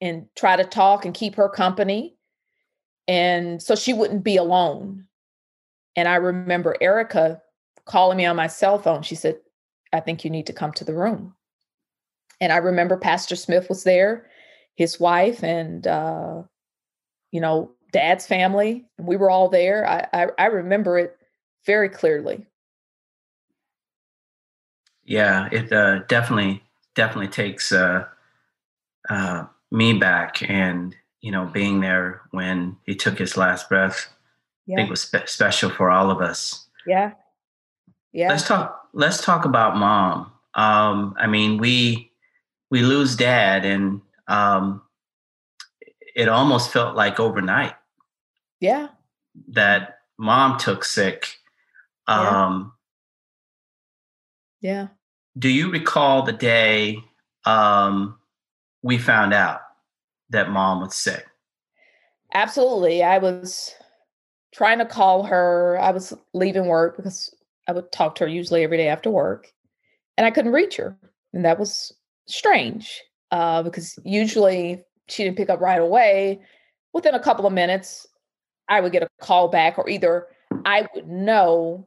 and 0.00 0.26
try 0.36 0.56
to 0.56 0.64
talk 0.64 1.04
and 1.04 1.14
keep 1.14 1.36
her 1.36 1.48
company. 1.48 2.16
And 3.10 3.60
so 3.60 3.74
she 3.74 3.92
wouldn't 3.92 4.22
be 4.22 4.36
alone. 4.36 5.04
And 5.96 6.06
I 6.06 6.14
remember 6.14 6.76
Erica 6.80 7.42
calling 7.84 8.16
me 8.16 8.24
on 8.24 8.36
my 8.36 8.46
cell 8.46 8.78
phone. 8.78 9.02
She 9.02 9.16
said, 9.16 9.40
I 9.92 9.98
think 9.98 10.24
you 10.24 10.30
need 10.30 10.46
to 10.46 10.52
come 10.52 10.70
to 10.74 10.84
the 10.84 10.94
room. 10.94 11.34
And 12.40 12.52
I 12.52 12.58
remember 12.58 12.96
Pastor 12.96 13.34
Smith 13.34 13.68
was 13.68 13.82
there, 13.82 14.30
his 14.76 15.00
wife, 15.00 15.42
and, 15.42 15.84
uh, 15.88 16.44
you 17.32 17.40
know, 17.40 17.72
dad's 17.90 18.28
family. 18.28 18.86
And 18.96 19.08
we 19.08 19.16
were 19.16 19.28
all 19.28 19.48
there. 19.48 19.88
I, 19.88 20.06
I, 20.12 20.26
I 20.38 20.46
remember 20.46 20.96
it 20.96 21.16
very 21.66 21.88
clearly. 21.88 22.46
Yeah, 25.02 25.48
it 25.50 25.72
uh, 25.72 26.04
definitely, 26.06 26.62
definitely 26.94 27.26
takes 27.26 27.72
uh, 27.72 28.04
uh, 29.08 29.46
me 29.72 29.94
back 29.94 30.48
and, 30.48 30.94
you 31.20 31.30
know, 31.30 31.46
being 31.46 31.80
there 31.80 32.22
when 32.30 32.76
he 32.84 32.94
took 32.94 33.18
his 33.18 33.36
last 33.36 33.68
breath. 33.68 34.08
Yeah. 34.66 34.76
I 34.76 34.78
think 34.78 34.90
was 34.90 35.02
spe- 35.02 35.26
special 35.26 35.70
for 35.70 35.90
all 35.90 36.10
of 36.10 36.20
us. 36.20 36.66
Yeah. 36.86 37.12
Yeah. 38.12 38.28
Let's 38.28 38.46
talk. 38.46 38.88
Let's 38.92 39.22
talk 39.22 39.44
about 39.44 39.76
mom. 39.76 40.32
Um, 40.54 41.14
I 41.18 41.26
mean, 41.26 41.58
we 41.58 42.10
we 42.70 42.82
lose 42.82 43.16
dad, 43.16 43.64
and 43.64 44.00
um, 44.28 44.82
it 46.14 46.28
almost 46.28 46.72
felt 46.72 46.96
like 46.96 47.20
overnight. 47.20 47.74
Yeah. 48.60 48.88
That 49.48 50.00
mom 50.18 50.58
took 50.58 50.84
sick. 50.84 51.36
Um, 52.06 52.72
yeah. 54.60 54.72
yeah. 54.72 54.88
Do 55.38 55.48
you 55.48 55.70
recall 55.70 56.22
the 56.22 56.32
day 56.32 56.98
um, 57.44 58.18
we 58.82 58.98
found 58.98 59.32
out 59.32 59.60
that 60.30 60.50
mom 60.50 60.80
was 60.80 60.96
sick? 60.96 61.26
Absolutely. 62.32 63.02
I 63.02 63.18
was 63.18 63.74
trying 64.52 64.78
to 64.78 64.86
call 64.86 65.24
her. 65.24 65.78
I 65.80 65.90
was 65.90 66.12
leaving 66.32 66.66
work 66.66 66.96
because 66.96 67.34
I 67.68 67.72
would 67.72 67.90
talk 67.92 68.14
to 68.16 68.24
her 68.24 68.30
usually 68.30 68.62
every 68.62 68.76
day 68.76 68.88
after 68.88 69.10
work, 69.10 69.48
and 70.16 70.26
I 70.26 70.30
couldn't 70.30 70.52
reach 70.52 70.76
her. 70.76 70.96
And 71.32 71.44
that 71.44 71.58
was 71.58 71.92
strange 72.26 73.00
uh, 73.30 73.62
because 73.62 73.98
usually 74.04 74.82
she 75.08 75.24
didn't 75.24 75.36
pick 75.36 75.50
up 75.50 75.60
right 75.60 75.80
away. 75.80 76.40
Within 76.92 77.14
a 77.14 77.22
couple 77.22 77.46
of 77.46 77.52
minutes, 77.52 78.06
I 78.68 78.80
would 78.80 78.92
get 78.92 79.02
a 79.02 79.08
call 79.20 79.48
back, 79.48 79.78
or 79.78 79.88
either 79.88 80.26
I 80.64 80.86
would 80.94 81.08
know 81.08 81.86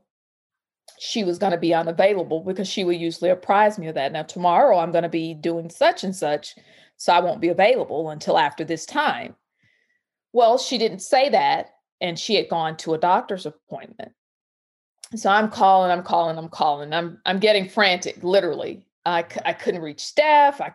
she 1.00 1.24
was 1.24 1.38
going 1.38 1.52
to 1.52 1.58
be 1.58 1.74
unavailable 1.74 2.42
because 2.42 2.68
she 2.68 2.84
would 2.84 3.00
usually 3.00 3.30
apprise 3.30 3.78
me 3.78 3.88
of 3.88 3.96
that. 3.96 4.12
Now, 4.12 4.24
tomorrow 4.24 4.78
I'm 4.78 4.92
going 4.92 5.04
to 5.04 5.10
be 5.10 5.34
doing 5.34 5.70
such 5.70 6.04
and 6.04 6.16
such, 6.16 6.56
so 6.98 7.14
I 7.14 7.20
won't 7.20 7.42
be 7.42 7.50
available 7.50 8.10
until 8.10 8.38
after 8.38 8.64
this 8.64 8.86
time. 8.86 9.36
Well, 10.32 10.58
she 10.58 10.78
didn't 10.78 11.00
say 11.00 11.30
that, 11.30 11.76
and 12.02 12.18
she 12.18 12.36
had 12.36 12.50
gone 12.50 12.78
to 12.78 12.94
a 12.94 12.98
doctor's 12.98 13.46
appointment. 13.46 14.12
So 15.16 15.30
I'm 15.30 15.50
calling, 15.50 15.92
I'm 15.92 16.04
calling, 16.04 16.38
I'm 16.38 16.50
calling. 16.50 16.94
I'm 16.94 17.20
I'm 17.26 17.40
getting 17.40 17.70
frantic, 17.70 18.24
literally. 18.24 18.86
I 19.06 19.26
I 19.46 19.54
couldn't 19.54 19.82
reach 19.82 20.02
staff. 20.02 20.60
I, 20.60 20.74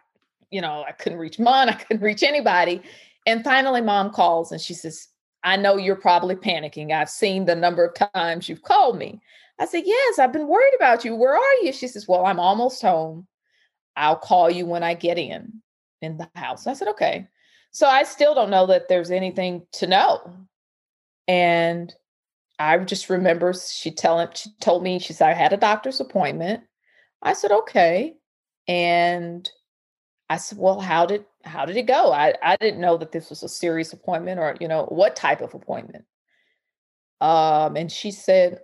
you 0.51 0.61
know, 0.61 0.85
I 0.87 0.93
couldn't 0.93 1.19
reach 1.19 1.39
mom. 1.39 1.69
I 1.69 1.73
couldn't 1.73 2.03
reach 2.03 2.23
anybody. 2.23 2.83
And 3.27 3.45
finally, 3.45 3.81
mom 3.81 4.11
calls 4.11 4.53
and 4.53 4.61
she 4.61 4.75
says, 4.75 5.09
"I 5.43 5.57
know 5.57 5.77
you're 5.77 5.97
probably 5.97 6.37
panicking. 6.37 6.93
I've 6.93 7.11
seen 7.11 7.45
the 7.45 7.57
number 7.57 7.85
of 7.85 8.11
times 8.15 8.49
you've 8.49 8.63
called 8.63 8.97
me." 8.97 9.21
I 9.59 9.67
said, 9.67 9.85
"Yes, 9.87 10.19
I've 10.19 10.33
been 10.33 10.49
worried 10.49 10.75
about 10.77 11.05
you. 11.05 11.15
Where 11.17 11.35
are 11.37 11.55
you?" 11.63 11.73
She 11.73 11.89
says, 11.89 12.09
"Well, 12.09 12.27
I'm 12.27 12.41
almost 12.41 12.83
home. 12.83 13.27
I'll 13.97 14.17
call 14.17 14.51
you 14.51 14.67
when 14.67 14.83
I 14.83 14.95
get 14.95 15.19
in 15.19 15.63
in 16.03 16.19
the 16.19 16.31
house." 16.35 16.67
I 16.67 16.75
said, 16.75 16.89
"Okay." 16.89 17.27
So 17.73 17.87
I 17.87 18.03
still 18.05 18.35
don't 18.35 18.51
know 18.51 18.67
that 18.67 18.89
there's 18.89 19.11
anything 19.11 19.67
to 19.73 19.87
know. 19.87 20.37
And 21.29 21.95
I 22.59 22.79
just 22.79 23.11
remember 23.11 23.53
she 23.55 23.91
telling 23.91 24.29
she 24.35 24.51
told 24.61 24.83
me 24.83 24.99
she 24.99 25.13
said 25.13 25.29
I 25.31 25.35
had 25.35 25.53
a 25.53 25.57
doctor's 25.57 26.01
appointment. 26.01 26.65
I 27.23 27.35
said 27.35 27.53
okay, 27.53 28.15
and 28.69 29.49
I 30.31 30.37
said, 30.37 30.59
well, 30.59 30.81
how 30.81 31.07
did 31.07 31.25
how 31.45 31.65
did 31.65 31.77
it 31.77 31.87
go? 31.87 32.13
I 32.13 32.35
I 32.43 32.57
didn't 32.57 32.81
know 32.81 32.97
that 32.99 33.13
this 33.13 33.31
was 33.31 33.43
a 33.43 33.49
serious 33.49 33.93
appointment 33.93 34.41
or 34.41 34.57
you 34.61 34.69
know 34.69 34.85
what 34.87 35.17
type 35.17 35.41
of 35.41 35.55
appointment. 35.55 36.05
Um, 37.21 37.77
and 37.77 37.91
she 37.91 38.11
said, 38.11 38.61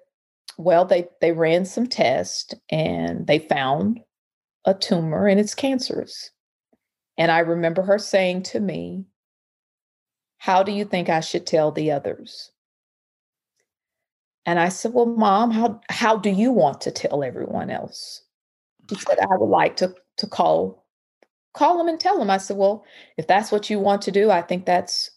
well, 0.56 0.84
they 0.84 1.08
they 1.20 1.32
ran 1.32 1.64
some 1.64 1.86
tests 1.86 2.54
and 2.70 3.26
they 3.26 3.38
found 3.38 4.00
a 4.64 4.74
tumor 4.74 5.26
and 5.26 5.38
it's 5.38 5.54
cancerous. 5.54 6.30
And 7.16 7.30
I 7.30 7.40
remember 7.40 7.82
her 7.82 7.98
saying 7.98 8.42
to 8.44 8.60
me, 8.60 9.04
How 10.38 10.62
do 10.62 10.72
you 10.72 10.84
think 10.84 11.08
I 11.08 11.20
should 11.20 11.46
tell 11.46 11.70
the 11.70 11.92
others? 11.92 12.50
And 14.46 14.58
I 14.58 14.68
said, 14.68 14.92
Well, 14.92 15.06
mom, 15.06 15.50
how, 15.50 15.80
how 15.88 16.16
do 16.16 16.30
you 16.30 16.50
want 16.50 16.80
to 16.82 16.90
tell 16.90 17.22
everyone 17.22 17.70
else? 17.70 18.22
She 18.90 18.96
said, 18.96 19.18
I 19.20 19.36
would 19.36 19.46
like 19.46 19.76
to, 19.76 19.94
to 20.18 20.26
call, 20.26 20.84
call 21.54 21.78
them 21.78 21.88
and 21.88 21.98
tell 21.98 22.18
them. 22.18 22.30
I 22.30 22.38
said, 22.38 22.56
Well, 22.56 22.84
if 23.16 23.26
that's 23.26 23.50
what 23.52 23.70
you 23.70 23.78
want 23.78 24.02
to 24.02 24.10
do, 24.10 24.30
I 24.30 24.42
think 24.42 24.66
that's 24.66 25.10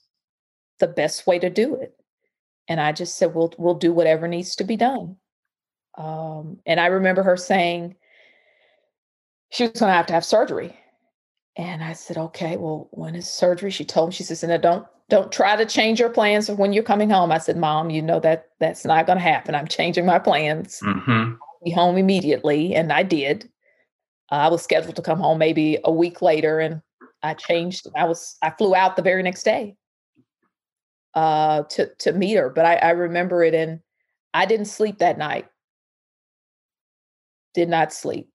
the 0.79 0.87
best 0.87 1.25
way 1.25 1.39
to 1.39 1.49
do 1.49 1.75
it. 1.75 1.95
And 2.67 2.79
I 2.79 2.91
just 2.91 3.17
said, 3.17 3.33
We'll 3.33 3.53
we'll 3.57 3.75
do 3.75 3.91
whatever 3.91 4.27
needs 4.27 4.55
to 4.57 4.63
be 4.63 4.77
done. 4.77 5.17
Um, 5.97 6.59
and 6.65 6.79
I 6.79 6.87
remember 6.87 7.23
her 7.23 7.35
saying 7.35 7.95
she 9.49 9.63
was 9.63 9.79
gonna 9.79 9.93
have 9.93 10.07
to 10.07 10.13
have 10.13 10.25
surgery. 10.25 10.77
And 11.55 11.83
I 11.83 11.93
said, 11.93 12.17
okay, 12.17 12.55
well, 12.55 12.87
when 12.91 13.15
is 13.15 13.27
surgery? 13.27 13.71
She 13.71 13.83
told 13.83 14.09
me, 14.09 14.13
she 14.13 14.23
says, 14.23 14.43
and 14.43 14.61
don't 14.61 14.85
don't 15.09 15.31
try 15.31 15.55
to 15.55 15.65
change 15.65 15.99
your 15.99 16.09
plans 16.09 16.49
of 16.49 16.59
when 16.59 16.73
you're 16.73 16.83
coming 16.83 17.09
home. 17.09 17.31
I 17.31 17.37
said, 17.37 17.57
Mom, 17.57 17.89
you 17.89 18.01
know 18.01 18.19
that 18.19 18.49
that's 18.59 18.83
not 18.85 19.05
going 19.05 19.17
to 19.17 19.23
happen. 19.23 19.55
I'm 19.55 19.67
changing 19.67 20.05
my 20.05 20.19
plans. 20.19 20.81
Mm-hmm. 20.83 21.35
Be 21.63 21.71
home 21.71 21.97
immediately, 21.97 22.75
and 22.75 22.91
I 22.91 23.03
did. 23.03 23.49
Uh, 24.31 24.35
I 24.35 24.47
was 24.49 24.61
scheduled 24.61 24.97
to 24.97 25.01
come 25.01 25.19
home 25.19 25.37
maybe 25.37 25.79
a 25.85 25.91
week 25.91 26.21
later, 26.21 26.59
and 26.59 26.81
I 27.23 27.33
changed. 27.33 27.87
I 27.95 28.05
was 28.05 28.37
I 28.41 28.51
flew 28.51 28.75
out 28.75 28.95
the 28.95 29.01
very 29.01 29.23
next 29.23 29.43
day 29.43 29.77
uh, 31.13 31.63
to 31.63 31.89
to 31.99 32.11
meet 32.11 32.35
her. 32.35 32.49
But 32.49 32.65
I, 32.65 32.75
I 32.75 32.89
remember 32.91 33.43
it, 33.43 33.55
and 33.55 33.79
I 34.33 34.45
didn't 34.45 34.65
sleep 34.65 34.99
that 34.99 35.17
night. 35.17 35.47
Did 37.57 37.69
not 37.69 37.91
sleep. 37.91 38.29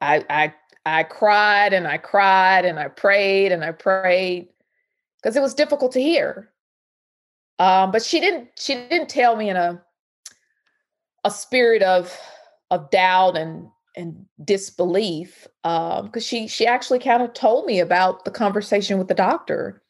I 0.00 0.24
I 0.30 0.54
I 0.86 1.02
cried 1.02 1.74
and 1.74 1.86
I 1.86 1.98
cried 1.98 2.64
and 2.64 2.78
I 2.78 2.88
prayed 2.88 3.52
and 3.52 3.62
I 3.62 3.72
prayed 3.72 4.48
because 5.18 5.36
it 5.36 5.42
was 5.42 5.52
difficult 5.52 5.92
to 5.92 6.00
hear. 6.00 6.50
Um, 7.58 7.90
but 7.90 8.02
she 8.02 8.20
didn't 8.20 8.48
she 8.58 8.72
didn't 8.74 9.10
tell 9.10 9.36
me 9.36 9.50
in 9.50 9.56
a 9.56 9.82
a 11.24 11.30
spirit 11.30 11.82
of 11.82 12.18
of 12.70 12.88
doubt 12.88 13.36
and 13.36 13.68
and 13.98 14.24
disbelief 14.42 15.46
because 15.62 16.00
um, 16.02 16.20
she 16.20 16.48
she 16.48 16.66
actually 16.66 17.00
kind 17.00 17.22
of 17.22 17.34
told 17.34 17.66
me 17.66 17.80
about 17.80 18.24
the 18.24 18.30
conversation 18.30 18.96
with 18.96 19.08
the 19.08 19.14
doctor 19.14 19.82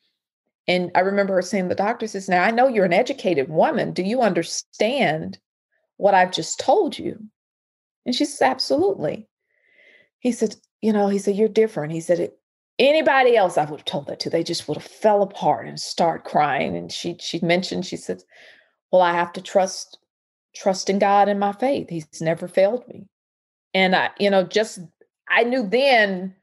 and 0.66 0.90
i 0.96 1.00
remember 1.00 1.34
her 1.34 1.42
saying 1.42 1.68
the 1.68 1.74
doctor 1.74 2.08
says 2.08 2.28
now 2.28 2.42
i 2.42 2.50
know 2.50 2.66
you're 2.66 2.86
an 2.86 2.92
educated 2.92 3.50
woman 3.50 3.92
do 3.92 4.02
you 4.02 4.22
understand 4.22 5.38
what 5.98 6.14
i've 6.14 6.32
just 6.32 6.58
told 6.58 6.98
you 6.98 7.22
and 8.08 8.14
she 8.14 8.24
says 8.24 8.42
absolutely 8.42 9.28
he 10.18 10.32
said 10.32 10.56
you 10.80 10.92
know 10.92 11.08
he 11.08 11.18
said 11.18 11.36
you're 11.36 11.48
different 11.48 11.92
he 11.92 12.00
said 12.00 12.32
anybody 12.78 13.36
else 13.36 13.58
I 13.58 13.64
would 13.64 13.80
have 13.80 13.84
told 13.84 14.06
that 14.06 14.20
to, 14.20 14.30
they 14.30 14.44
just 14.44 14.68
would 14.68 14.76
have 14.76 14.86
fell 14.86 15.22
apart 15.22 15.66
and 15.66 15.78
start 15.78 16.24
crying. 16.24 16.76
And 16.76 16.90
she 16.92 17.16
she 17.18 17.40
mentioned, 17.40 17.86
she 17.86 17.96
said, 17.96 18.22
Well, 18.92 19.02
I 19.02 19.12
have 19.12 19.32
to 19.34 19.42
trust 19.42 19.98
trust 20.54 20.90
in 20.90 20.98
God 20.98 21.28
and 21.28 21.38
my 21.38 21.52
faith. 21.52 21.88
He's 21.88 22.06
never 22.20 22.48
failed 22.48 22.86
me. 22.88 23.06
And 23.74 23.94
I, 23.94 24.10
you 24.18 24.30
know, 24.30 24.44
just 24.44 24.80
I 25.28 25.44
knew 25.44 25.66
then, 25.66 26.34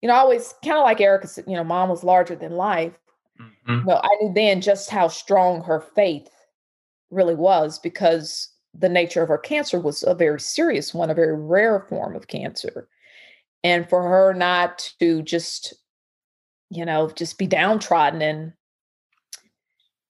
you 0.00 0.08
know, 0.08 0.14
I 0.14 0.18
always 0.18 0.54
kind 0.64 0.78
of 0.78 0.84
like 0.84 1.00
Erica 1.00 1.26
said, 1.28 1.44
you 1.46 1.56
know, 1.56 1.64
mom 1.64 1.88
was 1.88 2.04
larger 2.04 2.34
than 2.34 2.52
life. 2.52 2.98
Mm-hmm. 3.40 3.86
Well, 3.86 4.00
I 4.02 4.08
knew 4.20 4.32
then 4.34 4.60
just 4.60 4.90
how 4.90 5.08
strong 5.08 5.62
her 5.62 5.80
faith 5.80 6.28
really 7.10 7.34
was 7.34 7.78
because 7.78 8.48
the 8.74 8.88
nature 8.88 9.22
of 9.22 9.28
her 9.28 9.38
cancer 9.38 9.80
was 9.80 10.02
a 10.02 10.14
very 10.14 10.40
serious 10.40 10.94
one, 10.94 11.10
a 11.10 11.14
very 11.14 11.36
rare 11.36 11.80
form 11.88 12.14
of 12.14 12.28
cancer 12.28 12.88
and 13.62 13.88
for 13.88 14.02
her 14.02 14.34
not 14.34 14.92
to 14.98 15.22
just 15.22 15.74
you 16.70 16.84
know 16.84 17.10
just 17.10 17.38
be 17.38 17.46
downtrodden 17.46 18.22
and 18.22 18.52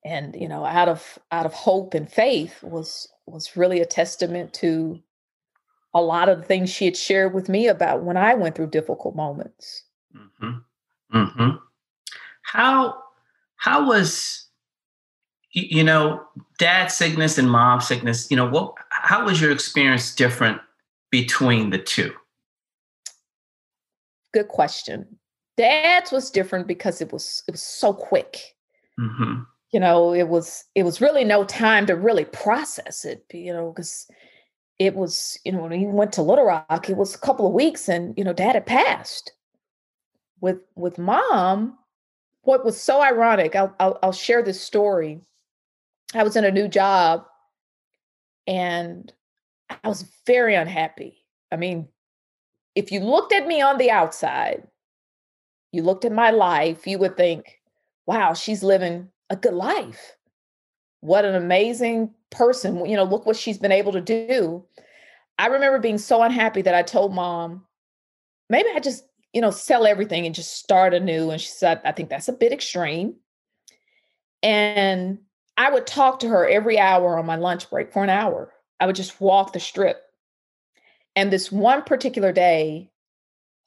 and 0.04 0.36
you 0.36 0.48
know 0.48 0.64
out 0.64 0.88
of 0.88 1.18
out 1.32 1.46
of 1.46 1.52
hope 1.52 1.94
and 1.94 2.10
faith 2.10 2.62
was 2.62 3.08
was 3.26 3.56
really 3.56 3.80
a 3.80 3.86
testament 3.86 4.52
to 4.52 4.98
a 5.94 6.00
lot 6.00 6.28
of 6.28 6.38
the 6.38 6.44
things 6.44 6.70
she 6.70 6.84
had 6.84 6.96
shared 6.96 7.34
with 7.34 7.48
me 7.48 7.66
about 7.66 8.04
when 8.04 8.16
I 8.16 8.34
went 8.34 8.54
through 8.54 8.68
difficult 8.68 9.16
moments. 9.16 9.82
Mm-hmm. 10.16 11.18
Mm-hmm. 11.18 11.50
How 12.42 13.02
how 13.56 13.88
was 13.88 14.46
you 15.52 15.84
know 15.84 16.22
dad 16.58 16.88
sickness 16.88 17.38
and 17.38 17.50
mom 17.50 17.80
sickness? 17.80 18.30
You 18.30 18.36
know 18.36 18.48
what? 18.48 18.74
How 18.90 19.24
was 19.24 19.40
your 19.40 19.50
experience 19.50 20.14
different 20.14 20.60
between 21.10 21.70
the 21.70 21.78
two? 21.78 22.12
good 24.32 24.48
question. 24.48 25.06
Dad's 25.56 26.12
was 26.12 26.30
different 26.30 26.66
because 26.66 27.00
it 27.00 27.12
was 27.12 27.42
it 27.46 27.52
was 27.52 27.62
so 27.62 27.92
quick. 27.92 28.54
Mm-hmm. 28.98 29.42
You 29.72 29.80
know, 29.80 30.12
it 30.12 30.28
was 30.28 30.64
it 30.74 30.84
was 30.84 31.00
really 31.00 31.24
no 31.24 31.44
time 31.44 31.86
to 31.86 31.96
really 31.96 32.24
process 32.24 33.04
it. 33.04 33.24
You 33.32 33.52
know, 33.52 33.70
because 33.70 34.06
it 34.78 34.94
was 34.94 35.38
you 35.44 35.52
know 35.52 35.62
when 35.62 35.70
we 35.70 35.86
went 35.86 36.12
to 36.14 36.22
Little 36.22 36.46
Rock, 36.46 36.88
it 36.88 36.96
was 36.96 37.14
a 37.14 37.18
couple 37.18 37.46
of 37.46 37.52
weeks, 37.52 37.88
and 37.88 38.14
you 38.16 38.24
know, 38.24 38.32
Dad 38.32 38.54
had 38.54 38.66
passed. 38.66 39.32
With 40.40 40.60
with 40.74 40.96
Mom, 40.96 41.76
what 42.42 42.64
was 42.64 42.80
so 42.80 43.02
ironic, 43.02 43.54
I'll, 43.54 43.74
I'll, 43.78 43.98
I'll 44.02 44.12
share 44.12 44.42
this 44.42 44.58
story. 44.58 45.20
I 46.14 46.22
was 46.22 46.36
in 46.36 46.44
a 46.44 46.50
new 46.50 46.68
job, 46.68 47.24
and 48.46 49.12
I 49.70 49.88
was 49.88 50.10
very 50.26 50.54
unhappy. 50.54 51.24
I 51.52 51.56
mean, 51.56 51.88
if 52.74 52.90
you 52.90 53.00
looked 53.00 53.32
at 53.32 53.46
me 53.46 53.60
on 53.60 53.78
the 53.78 53.90
outside, 53.90 54.66
you 55.72 55.82
looked 55.82 56.04
at 56.04 56.12
my 56.12 56.30
life, 56.30 56.86
you 56.86 56.98
would 56.98 57.16
think, 57.16 57.60
wow, 58.06 58.34
she's 58.34 58.62
living 58.62 59.08
a 59.28 59.36
good 59.36 59.54
life. 59.54 60.16
What 61.00 61.24
an 61.24 61.34
amazing 61.34 62.12
person. 62.30 62.84
You 62.86 62.96
know, 62.96 63.04
look 63.04 63.26
what 63.26 63.36
she's 63.36 63.58
been 63.58 63.72
able 63.72 63.92
to 63.92 64.00
do. 64.00 64.64
I 65.38 65.46
remember 65.46 65.78
being 65.78 65.98
so 65.98 66.22
unhappy 66.22 66.62
that 66.62 66.74
I 66.74 66.82
told 66.82 67.14
mom, 67.14 67.64
maybe 68.48 68.68
I 68.74 68.80
just, 68.80 69.04
you 69.32 69.40
know, 69.40 69.50
sell 69.50 69.86
everything 69.86 70.26
and 70.26 70.34
just 70.34 70.56
start 70.56 70.92
anew. 70.92 71.30
And 71.30 71.40
she 71.40 71.48
said, 71.48 71.80
I 71.84 71.92
think 71.92 72.10
that's 72.10 72.28
a 72.28 72.32
bit 72.32 72.52
extreme. 72.52 73.14
And 74.42 75.18
I 75.60 75.68
would 75.68 75.86
talk 75.86 76.20
to 76.20 76.28
her 76.28 76.48
every 76.48 76.78
hour 76.78 77.18
on 77.18 77.26
my 77.26 77.36
lunch 77.36 77.68
break 77.68 77.92
for 77.92 78.02
an 78.02 78.08
hour. 78.08 78.50
I 78.80 78.86
would 78.86 78.96
just 78.96 79.20
walk 79.20 79.52
the 79.52 79.60
strip. 79.60 80.02
And 81.14 81.30
this 81.30 81.52
one 81.52 81.82
particular 81.82 82.32
day, 82.32 82.90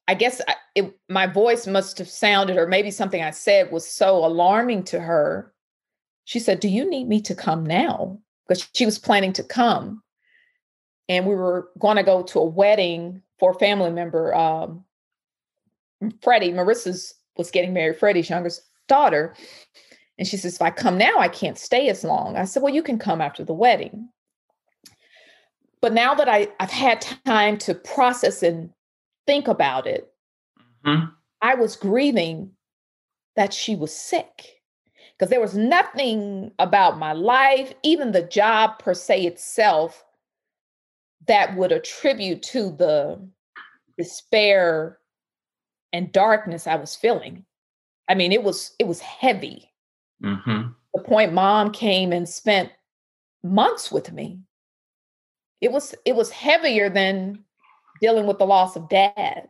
I 0.07 0.15
guess 0.15 0.41
I, 0.47 0.55
it, 0.73 0.97
my 1.07 1.27
voice 1.27 1.67
must 1.67 1.99
have 1.99 2.09
sounded, 2.09 2.57
or 2.57 2.65
maybe 2.65 2.89
something 2.89 3.21
I 3.21 3.29
said 3.29 3.71
was 3.71 3.87
so 3.87 4.25
alarming 4.25 4.85
to 4.85 4.99
her. 4.99 5.53
She 6.25 6.39
said, 6.39 6.61
Do 6.61 6.67
you 6.67 6.89
need 6.89 7.07
me 7.07 7.21
to 7.21 7.35
come 7.35 7.63
now? 7.63 8.17
Because 8.47 8.67
she 8.73 8.85
was 8.85 8.97
planning 8.97 9.33
to 9.33 9.43
come. 9.43 10.01
And 11.09 11.27
we 11.27 11.35
were 11.35 11.69
going 11.77 11.97
to 11.97 12.03
go 12.03 12.23
to 12.23 12.39
a 12.39 12.45
wedding 12.45 13.21
for 13.37 13.51
a 13.51 13.59
family 13.59 13.91
member. 13.91 14.33
Um, 14.33 14.83
Freddie, 16.23 16.53
Marissa's 16.53 17.13
was 17.37 17.51
getting 17.51 17.71
married, 17.71 17.99
Freddie's 17.99 18.31
youngest 18.31 18.63
daughter. 18.87 19.35
And 20.23 20.27
she 20.29 20.37
says, 20.37 20.55
If 20.55 20.61
I 20.61 20.69
come 20.69 20.97
now, 20.97 21.19
I 21.19 21.27
can't 21.27 21.57
stay 21.57 21.89
as 21.89 22.05
long. 22.05 22.37
I 22.37 22.45
said, 22.45 22.63
Well, 22.63 22.73
you 22.73 22.81
can 22.81 22.97
come 22.97 23.19
after 23.19 23.43
the 23.43 23.53
wedding. 23.53 24.07
But 25.81 25.91
now 25.91 26.15
that 26.15 26.29
I, 26.29 26.47
I've 26.61 26.71
had 26.71 27.05
time 27.25 27.57
to 27.57 27.75
process 27.75 28.41
and 28.41 28.69
think 29.27 29.49
about 29.49 29.85
it, 29.85 30.13
mm-hmm. 30.85 31.07
I 31.41 31.55
was 31.55 31.75
grieving 31.75 32.51
that 33.35 33.53
she 33.53 33.75
was 33.75 33.93
sick 33.93 34.61
because 35.11 35.29
there 35.29 35.41
was 35.41 35.57
nothing 35.57 36.53
about 36.57 36.97
my 36.97 37.11
life, 37.11 37.73
even 37.83 38.13
the 38.13 38.23
job 38.23 38.79
per 38.79 38.93
se 38.93 39.25
itself, 39.25 40.05
that 41.27 41.53
would 41.57 41.73
attribute 41.73 42.43
to 42.43 42.71
the 42.71 43.19
despair 43.97 44.99
and 45.91 46.13
darkness 46.13 46.65
I 46.65 46.75
was 46.75 46.95
feeling. 46.95 47.43
I 48.07 48.15
mean, 48.15 48.31
it 48.31 48.43
was 48.43 48.73
it 48.79 48.87
was 48.87 49.01
heavy. 49.01 49.72
Mm-hmm. 50.23 50.69
The 50.93 51.01
point 51.01 51.33
mom 51.33 51.71
came 51.71 52.13
and 52.13 52.27
spent 52.27 52.71
months 53.43 53.91
with 53.91 54.11
me. 54.11 54.39
It 55.61 55.71
was 55.71 55.95
it 56.05 56.15
was 56.15 56.29
heavier 56.29 56.89
than 56.89 57.43
dealing 58.01 58.25
with 58.27 58.37
the 58.37 58.45
loss 58.45 58.75
of 58.75 58.89
dad. 58.89 59.47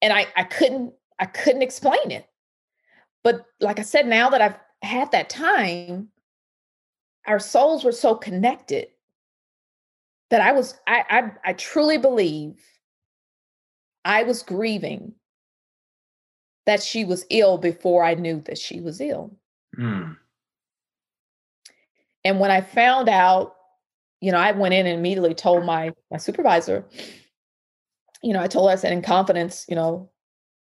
And 0.00 0.12
i 0.12 0.26
i 0.36 0.44
couldn't 0.44 0.92
i 1.18 1.26
couldn't 1.26 1.62
explain 1.62 2.10
it. 2.10 2.26
But 3.24 3.44
like 3.60 3.78
i 3.78 3.82
said 3.82 4.06
now 4.06 4.30
that 4.30 4.40
i've 4.40 4.58
had 4.82 5.12
that 5.12 5.30
time 5.30 6.08
our 7.26 7.38
souls 7.38 7.84
were 7.84 7.92
so 7.92 8.14
connected 8.14 8.88
that 10.30 10.40
i 10.40 10.52
was 10.52 10.74
i 10.86 11.04
i, 11.08 11.50
I 11.50 11.52
truly 11.52 11.98
believe 11.98 12.60
i 14.04 14.24
was 14.24 14.42
grieving 14.42 15.14
that 16.66 16.82
she 16.82 17.04
was 17.04 17.24
ill 17.30 17.58
before 17.58 18.02
i 18.04 18.14
knew 18.14 18.40
that 18.46 18.58
she 18.58 18.80
was 18.80 19.00
ill 19.00 19.36
mm. 19.78 20.16
and 22.24 22.40
when 22.40 22.50
i 22.50 22.60
found 22.60 23.08
out 23.08 23.56
you 24.22 24.30
know, 24.30 24.38
I 24.38 24.52
went 24.52 24.72
in 24.72 24.86
and 24.86 24.98
immediately 24.98 25.34
told 25.34 25.66
my 25.66 25.92
my 26.10 26.16
supervisor, 26.16 26.86
you 28.22 28.32
know, 28.32 28.40
I 28.40 28.46
told 28.46 28.70
her 28.70 28.72
I 28.72 28.76
said 28.76 28.92
in 28.92 29.02
confidence, 29.02 29.66
you 29.68 29.74
know, 29.74 30.10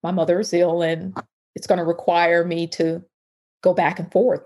my 0.03 0.11
mother 0.11 0.41
is 0.41 0.53
ill 0.53 0.81
and 0.81 1.17
it's 1.55 1.65
going 1.65 1.79
to 1.79 1.85
require 1.85 2.43
me 2.43 2.67
to 2.67 3.01
go 3.63 3.73
back 3.73 3.97
and 3.97 4.11
forth. 4.11 4.43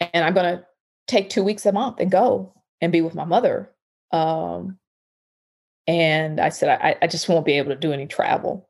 And 0.00 0.22
I'm 0.22 0.34
going 0.34 0.58
to 0.58 0.66
take 1.08 1.30
two 1.30 1.42
weeks 1.42 1.64
a 1.64 1.72
month 1.72 1.98
and 1.98 2.10
go 2.10 2.52
and 2.82 2.92
be 2.92 3.00
with 3.00 3.14
my 3.14 3.24
mother. 3.24 3.70
Um, 4.12 4.78
and 5.86 6.38
I 6.40 6.50
said, 6.50 6.78
I, 6.82 6.96
I 7.00 7.06
just 7.06 7.26
won't 7.28 7.46
be 7.46 7.54
able 7.54 7.70
to 7.70 7.76
do 7.76 7.92
any 7.92 8.06
travel. 8.06 8.68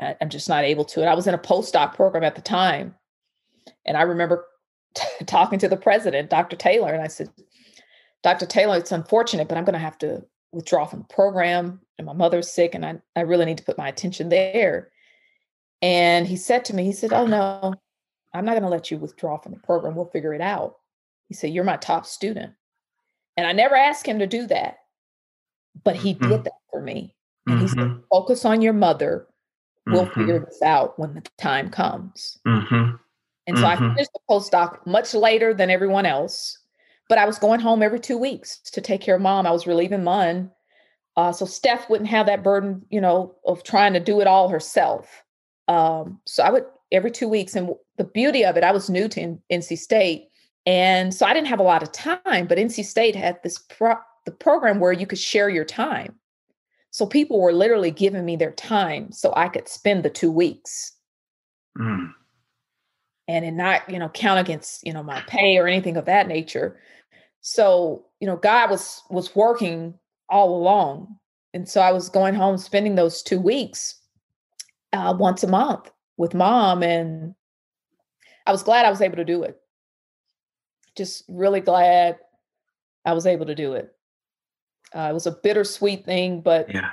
I, 0.00 0.16
I'm 0.20 0.30
just 0.30 0.48
not 0.48 0.64
able 0.64 0.84
to. 0.86 1.00
And 1.00 1.08
I 1.08 1.14
was 1.14 1.28
in 1.28 1.34
a 1.34 1.38
postdoc 1.38 1.94
program 1.94 2.24
at 2.24 2.34
the 2.34 2.42
time. 2.42 2.96
And 3.86 3.96
I 3.96 4.02
remember 4.02 4.46
t- 4.94 5.04
talking 5.26 5.58
to 5.58 5.68
the 5.68 5.76
president, 5.76 6.30
Dr. 6.30 6.56
Taylor, 6.56 6.92
and 6.92 7.02
I 7.02 7.08
said, 7.08 7.30
Dr. 8.22 8.46
Taylor, 8.46 8.76
it's 8.76 8.92
unfortunate, 8.92 9.48
but 9.48 9.56
I'm 9.56 9.64
going 9.64 9.74
to 9.74 9.78
have 9.78 9.98
to 9.98 10.22
withdraw 10.52 10.84
from 10.86 11.00
the 11.00 11.14
program. 11.14 11.80
And 11.98 12.06
my 12.06 12.12
mother's 12.12 12.50
sick, 12.50 12.74
and 12.74 12.84
I, 12.84 13.00
I 13.16 13.22
really 13.22 13.46
need 13.46 13.58
to 13.58 13.64
put 13.64 13.78
my 13.78 13.88
attention 13.88 14.28
there. 14.28 14.90
And 15.82 16.26
he 16.26 16.36
said 16.36 16.64
to 16.66 16.74
me, 16.74 16.84
he 16.84 16.92
said, 16.92 17.12
Oh, 17.12 17.26
no, 17.26 17.74
I'm 18.34 18.44
not 18.44 18.52
going 18.52 18.62
to 18.62 18.68
let 18.68 18.90
you 18.90 18.98
withdraw 18.98 19.38
from 19.38 19.52
the 19.52 19.58
program. 19.58 19.94
We'll 19.94 20.06
figure 20.06 20.34
it 20.34 20.40
out. 20.40 20.76
He 21.28 21.34
said, 21.34 21.50
You're 21.50 21.64
my 21.64 21.76
top 21.76 22.06
student. 22.06 22.52
And 23.36 23.46
I 23.46 23.52
never 23.52 23.74
asked 23.74 24.06
him 24.06 24.18
to 24.18 24.26
do 24.26 24.46
that, 24.48 24.78
but 25.84 25.96
he 25.96 26.14
mm-hmm. 26.14 26.28
did 26.28 26.44
that 26.44 26.52
for 26.70 26.82
me. 26.82 27.14
And 27.46 27.56
mm-hmm. 27.56 27.62
he 27.62 27.68
said, 27.68 27.78
mm-hmm. 27.78 28.00
Focus 28.10 28.44
on 28.44 28.60
your 28.60 28.72
mother. 28.72 29.26
We'll 29.86 30.06
mm-hmm. 30.06 30.20
figure 30.20 30.38
this 30.40 30.60
out 30.62 30.98
when 30.98 31.14
the 31.14 31.22
time 31.38 31.70
comes. 31.70 32.38
And 33.50 33.58
so 33.58 33.66
I 33.66 33.76
mm-hmm. 33.76 33.94
finished 33.94 34.12
the 34.14 34.20
postdoc 34.28 34.86
much 34.86 35.12
later 35.12 35.52
than 35.52 35.68
everyone 35.68 36.06
else 36.06 36.56
but 37.10 37.18
I 37.18 37.26
was 37.26 37.40
going 37.40 37.58
home 37.58 37.82
every 37.82 37.98
two 37.98 38.16
weeks 38.16 38.60
to 38.70 38.80
take 38.80 39.00
care 39.00 39.16
of 39.16 39.20
mom. 39.20 39.44
I 39.44 39.50
was 39.50 39.66
relieving 39.66 40.04
Mun. 40.04 40.48
Uh, 41.16 41.32
so 41.32 41.44
Steph 41.44 41.90
wouldn't 41.90 42.08
have 42.08 42.26
that 42.26 42.44
burden, 42.44 42.86
you 42.88 43.00
know, 43.00 43.34
of 43.44 43.64
trying 43.64 43.92
to 43.94 44.00
do 44.00 44.20
it 44.20 44.28
all 44.28 44.48
herself. 44.48 45.24
Um, 45.66 46.20
so 46.24 46.44
I 46.44 46.50
would 46.50 46.66
every 46.92 47.10
two 47.10 47.28
weeks. 47.28 47.56
And 47.56 47.74
the 47.98 48.04
beauty 48.04 48.44
of 48.44 48.56
it, 48.56 48.62
I 48.62 48.70
was 48.70 48.88
new 48.88 49.08
to 49.08 49.36
NC 49.52 49.76
State. 49.76 50.28
And 50.66 51.12
so 51.12 51.26
I 51.26 51.34
didn't 51.34 51.48
have 51.48 51.58
a 51.58 51.64
lot 51.64 51.82
of 51.82 51.90
time, 51.90 52.46
but 52.46 52.58
NC 52.58 52.84
State 52.84 53.16
had 53.16 53.42
this 53.42 53.58
pro- 53.58 53.96
the 54.24 54.30
program 54.30 54.78
where 54.78 54.92
you 54.92 55.06
could 55.06 55.18
share 55.18 55.48
your 55.48 55.64
time. 55.64 56.14
So 56.92 57.06
people 57.06 57.40
were 57.40 57.52
literally 57.52 57.90
giving 57.90 58.24
me 58.24 58.36
their 58.36 58.52
time 58.52 59.10
so 59.10 59.32
I 59.36 59.48
could 59.48 59.66
spend 59.66 60.04
the 60.04 60.10
two 60.10 60.30
weeks. 60.30 60.92
Mm. 61.76 62.12
And 63.30 63.44
it 63.44 63.52
not, 63.52 63.88
you 63.88 63.96
know, 63.96 64.08
count 64.08 64.40
against, 64.40 64.84
you 64.84 64.92
know, 64.92 65.04
my 65.04 65.20
pay 65.28 65.56
or 65.56 65.68
anything 65.68 65.96
of 65.96 66.06
that 66.06 66.26
nature. 66.26 66.80
So, 67.42 68.04
you 68.18 68.26
know, 68.26 68.36
God 68.36 68.70
was 68.70 69.04
was 69.08 69.36
working 69.36 69.94
all 70.28 70.56
along. 70.56 71.16
And 71.54 71.68
so 71.68 71.80
I 71.80 71.92
was 71.92 72.08
going 72.08 72.34
home 72.34 72.58
spending 72.58 72.96
those 72.96 73.22
two 73.22 73.38
weeks 73.40 74.00
uh, 74.92 75.14
once 75.16 75.44
a 75.44 75.46
month 75.46 75.92
with 76.16 76.34
mom. 76.34 76.82
And 76.82 77.36
I 78.48 78.52
was 78.52 78.64
glad 78.64 78.84
I 78.84 78.90
was 78.90 79.00
able 79.00 79.16
to 79.16 79.24
do 79.24 79.44
it. 79.44 79.60
Just 80.96 81.22
really 81.28 81.60
glad 81.60 82.18
I 83.04 83.12
was 83.12 83.26
able 83.26 83.46
to 83.46 83.54
do 83.54 83.74
it. 83.74 83.94
Uh, 84.92 85.08
it 85.10 85.14
was 85.14 85.28
a 85.28 85.38
bittersweet 85.42 86.04
thing, 86.04 86.40
but 86.40 86.74
yeah. 86.74 86.90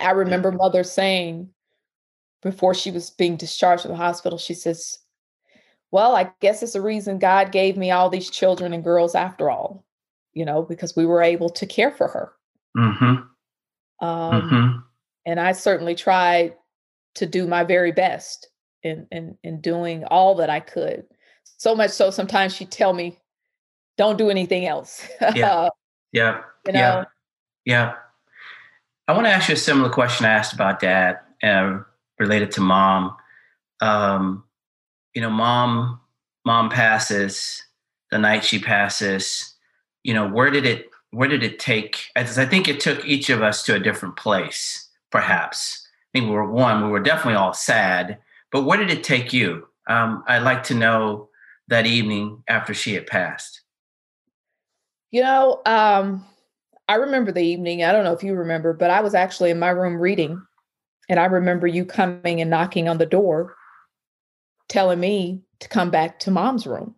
I 0.00 0.10
remember 0.10 0.50
yeah. 0.50 0.56
mother 0.56 0.82
saying 0.82 1.50
before 2.42 2.74
she 2.74 2.90
was 2.90 3.10
being 3.10 3.36
discharged 3.36 3.82
from 3.82 3.92
the 3.92 3.96
hospital, 3.96 4.38
she 4.38 4.54
says, 4.54 4.98
well, 5.90 6.16
I 6.16 6.32
guess 6.40 6.62
it's 6.62 6.74
a 6.74 6.82
reason 6.82 7.18
God 7.18 7.52
gave 7.52 7.76
me 7.76 7.90
all 7.90 8.10
these 8.10 8.30
children 8.30 8.72
and 8.72 8.84
girls 8.84 9.14
after 9.14 9.50
all, 9.50 9.84
you 10.34 10.44
know, 10.44 10.62
because 10.62 10.96
we 10.96 11.06
were 11.06 11.22
able 11.22 11.48
to 11.50 11.66
care 11.66 11.90
for 11.90 12.08
her. 12.08 12.32
Mm-hmm. 12.76 14.06
Um, 14.06 14.42
mm-hmm. 14.42 14.78
And 15.24 15.40
I 15.40 15.52
certainly 15.52 15.94
tried 15.94 16.54
to 17.16 17.26
do 17.26 17.46
my 17.46 17.64
very 17.64 17.92
best 17.92 18.48
in, 18.82 19.06
in, 19.10 19.36
in 19.42 19.60
doing 19.60 20.04
all 20.04 20.34
that 20.36 20.50
I 20.50 20.60
could. 20.60 21.04
So 21.56 21.74
much 21.74 21.90
so 21.90 22.10
sometimes 22.10 22.54
she'd 22.54 22.70
tell 22.70 22.92
me, 22.92 23.18
don't 23.96 24.18
do 24.18 24.30
anything 24.30 24.66
else. 24.66 25.06
yeah. 25.34 25.68
Yeah. 26.12 26.40
You 26.66 26.72
know? 26.72 26.78
Yeah. 26.78 27.04
Yeah. 27.66 27.94
I 29.06 29.12
want 29.12 29.26
to 29.26 29.30
ask 29.30 29.48
you 29.48 29.54
a 29.54 29.58
similar 29.58 29.90
question 29.90 30.24
I 30.24 30.30
asked 30.30 30.54
about 30.54 30.80
dad 30.80 31.18
uh, 31.42 31.80
related 32.18 32.52
to 32.52 32.62
mom. 32.62 33.16
Um, 33.82 34.44
you 35.16 35.22
know, 35.22 35.30
mom, 35.30 35.98
mom 36.44 36.68
passes 36.68 37.62
the 38.10 38.18
night 38.18 38.44
she 38.44 38.58
passes. 38.58 39.54
You 40.04 40.12
know, 40.12 40.28
where 40.28 40.50
did 40.50 40.66
it, 40.66 40.90
where 41.10 41.26
did 41.26 41.42
it 41.42 41.58
take? 41.58 42.10
As 42.14 42.38
I 42.38 42.44
think 42.44 42.68
it 42.68 42.80
took 42.80 43.04
each 43.06 43.30
of 43.30 43.42
us 43.42 43.62
to 43.64 43.74
a 43.74 43.80
different 43.80 44.16
place, 44.16 44.86
perhaps. 45.10 45.88
I 46.14 46.18
think 46.18 46.28
we 46.28 46.36
were 46.36 46.48
one, 46.48 46.84
we 46.84 46.90
were 46.90 47.00
definitely 47.00 47.36
all 47.36 47.54
sad. 47.54 48.18
But 48.52 48.64
where 48.64 48.76
did 48.76 48.90
it 48.90 49.02
take 49.02 49.32
you? 49.32 49.66
Um, 49.88 50.22
I'd 50.28 50.42
like 50.42 50.62
to 50.64 50.74
know 50.74 51.30
that 51.68 51.86
evening 51.86 52.42
after 52.46 52.74
she 52.74 52.92
had 52.92 53.06
passed. 53.06 53.62
You 55.12 55.22
know, 55.22 55.62
um, 55.64 56.26
I 56.88 56.96
remember 56.96 57.32
the 57.32 57.40
evening. 57.40 57.82
I 57.82 57.92
don't 57.92 58.04
know 58.04 58.12
if 58.12 58.22
you 58.22 58.34
remember, 58.34 58.74
but 58.74 58.90
I 58.90 59.00
was 59.00 59.14
actually 59.14 59.48
in 59.50 59.58
my 59.58 59.70
room 59.70 59.96
reading. 59.96 60.42
And 61.08 61.18
I 61.18 61.24
remember 61.24 61.66
you 61.66 61.86
coming 61.86 62.42
and 62.42 62.50
knocking 62.50 62.86
on 62.86 62.98
the 62.98 63.06
door, 63.06 63.56
telling 64.68 65.00
me 65.00 65.42
to 65.60 65.68
come 65.68 65.90
back 65.90 66.18
to 66.20 66.30
mom's 66.30 66.66
room. 66.66 66.94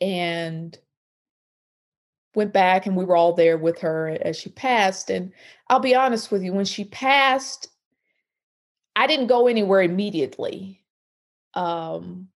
And 0.00 0.76
went 2.34 2.52
back 2.52 2.86
and 2.86 2.96
we 2.96 3.04
were 3.04 3.16
all 3.16 3.32
there 3.32 3.56
with 3.56 3.78
her 3.80 4.18
as 4.20 4.36
she 4.36 4.50
passed. 4.50 5.10
And 5.10 5.32
I'll 5.68 5.80
be 5.80 5.94
honest 5.94 6.30
with 6.30 6.42
you, 6.42 6.52
when 6.52 6.64
she 6.64 6.84
passed, 6.84 7.68
I 8.96 9.06
didn't 9.06 9.28
go 9.28 9.46
anywhere 9.46 9.82
immediately. 9.82 10.80
Um, 11.54 12.28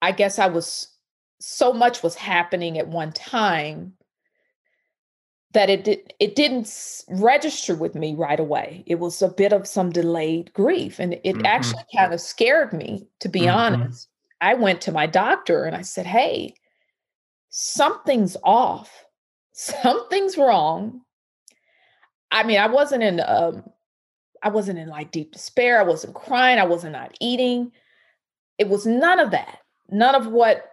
I 0.00 0.12
guess 0.12 0.38
I 0.38 0.46
was 0.46 0.88
so 1.40 1.72
much 1.72 2.02
was 2.02 2.14
happening 2.14 2.78
at 2.78 2.88
one 2.88 3.12
time 3.12 3.92
that 5.52 5.70
it 5.70 5.84
did 5.84 6.12
it 6.20 6.36
didn't 6.36 7.04
register 7.08 7.74
with 7.74 7.94
me 7.94 8.14
right 8.14 8.40
away. 8.40 8.84
It 8.86 8.96
was 8.96 9.22
a 9.22 9.28
bit 9.28 9.52
of 9.52 9.66
some 9.66 9.90
delayed 9.90 10.52
grief, 10.52 10.98
and 10.98 11.14
it 11.14 11.22
mm-hmm. 11.24 11.46
actually 11.46 11.84
kind 11.96 12.12
of 12.12 12.20
scared 12.20 12.72
me, 12.72 13.06
to 13.20 13.28
be 13.28 13.40
mm-hmm. 13.40 13.56
honest. 13.56 14.08
I 14.40 14.54
went 14.54 14.80
to 14.82 14.92
my 14.92 15.06
doctor 15.06 15.64
and 15.64 15.74
I 15.74 15.82
said, 15.82 16.06
"Hey, 16.06 16.54
something's 17.50 18.36
off. 18.44 19.04
Something's 19.52 20.36
wrong." 20.36 21.00
I 22.30 22.44
mean, 22.44 22.58
I 22.58 22.68
wasn't 22.68 23.02
in 23.02 23.20
um, 23.26 23.64
I 24.42 24.50
wasn't 24.50 24.78
in 24.78 24.88
like 24.88 25.10
deep 25.10 25.32
despair. 25.32 25.80
I 25.80 25.84
wasn't 25.84 26.14
crying. 26.14 26.58
I 26.58 26.64
wasn't 26.64 26.92
not 26.92 27.16
eating. 27.20 27.72
It 28.58 28.68
was 28.68 28.86
none 28.86 29.18
of 29.18 29.30
that. 29.30 29.58
None 29.90 30.14
of 30.14 30.26
what 30.26 30.70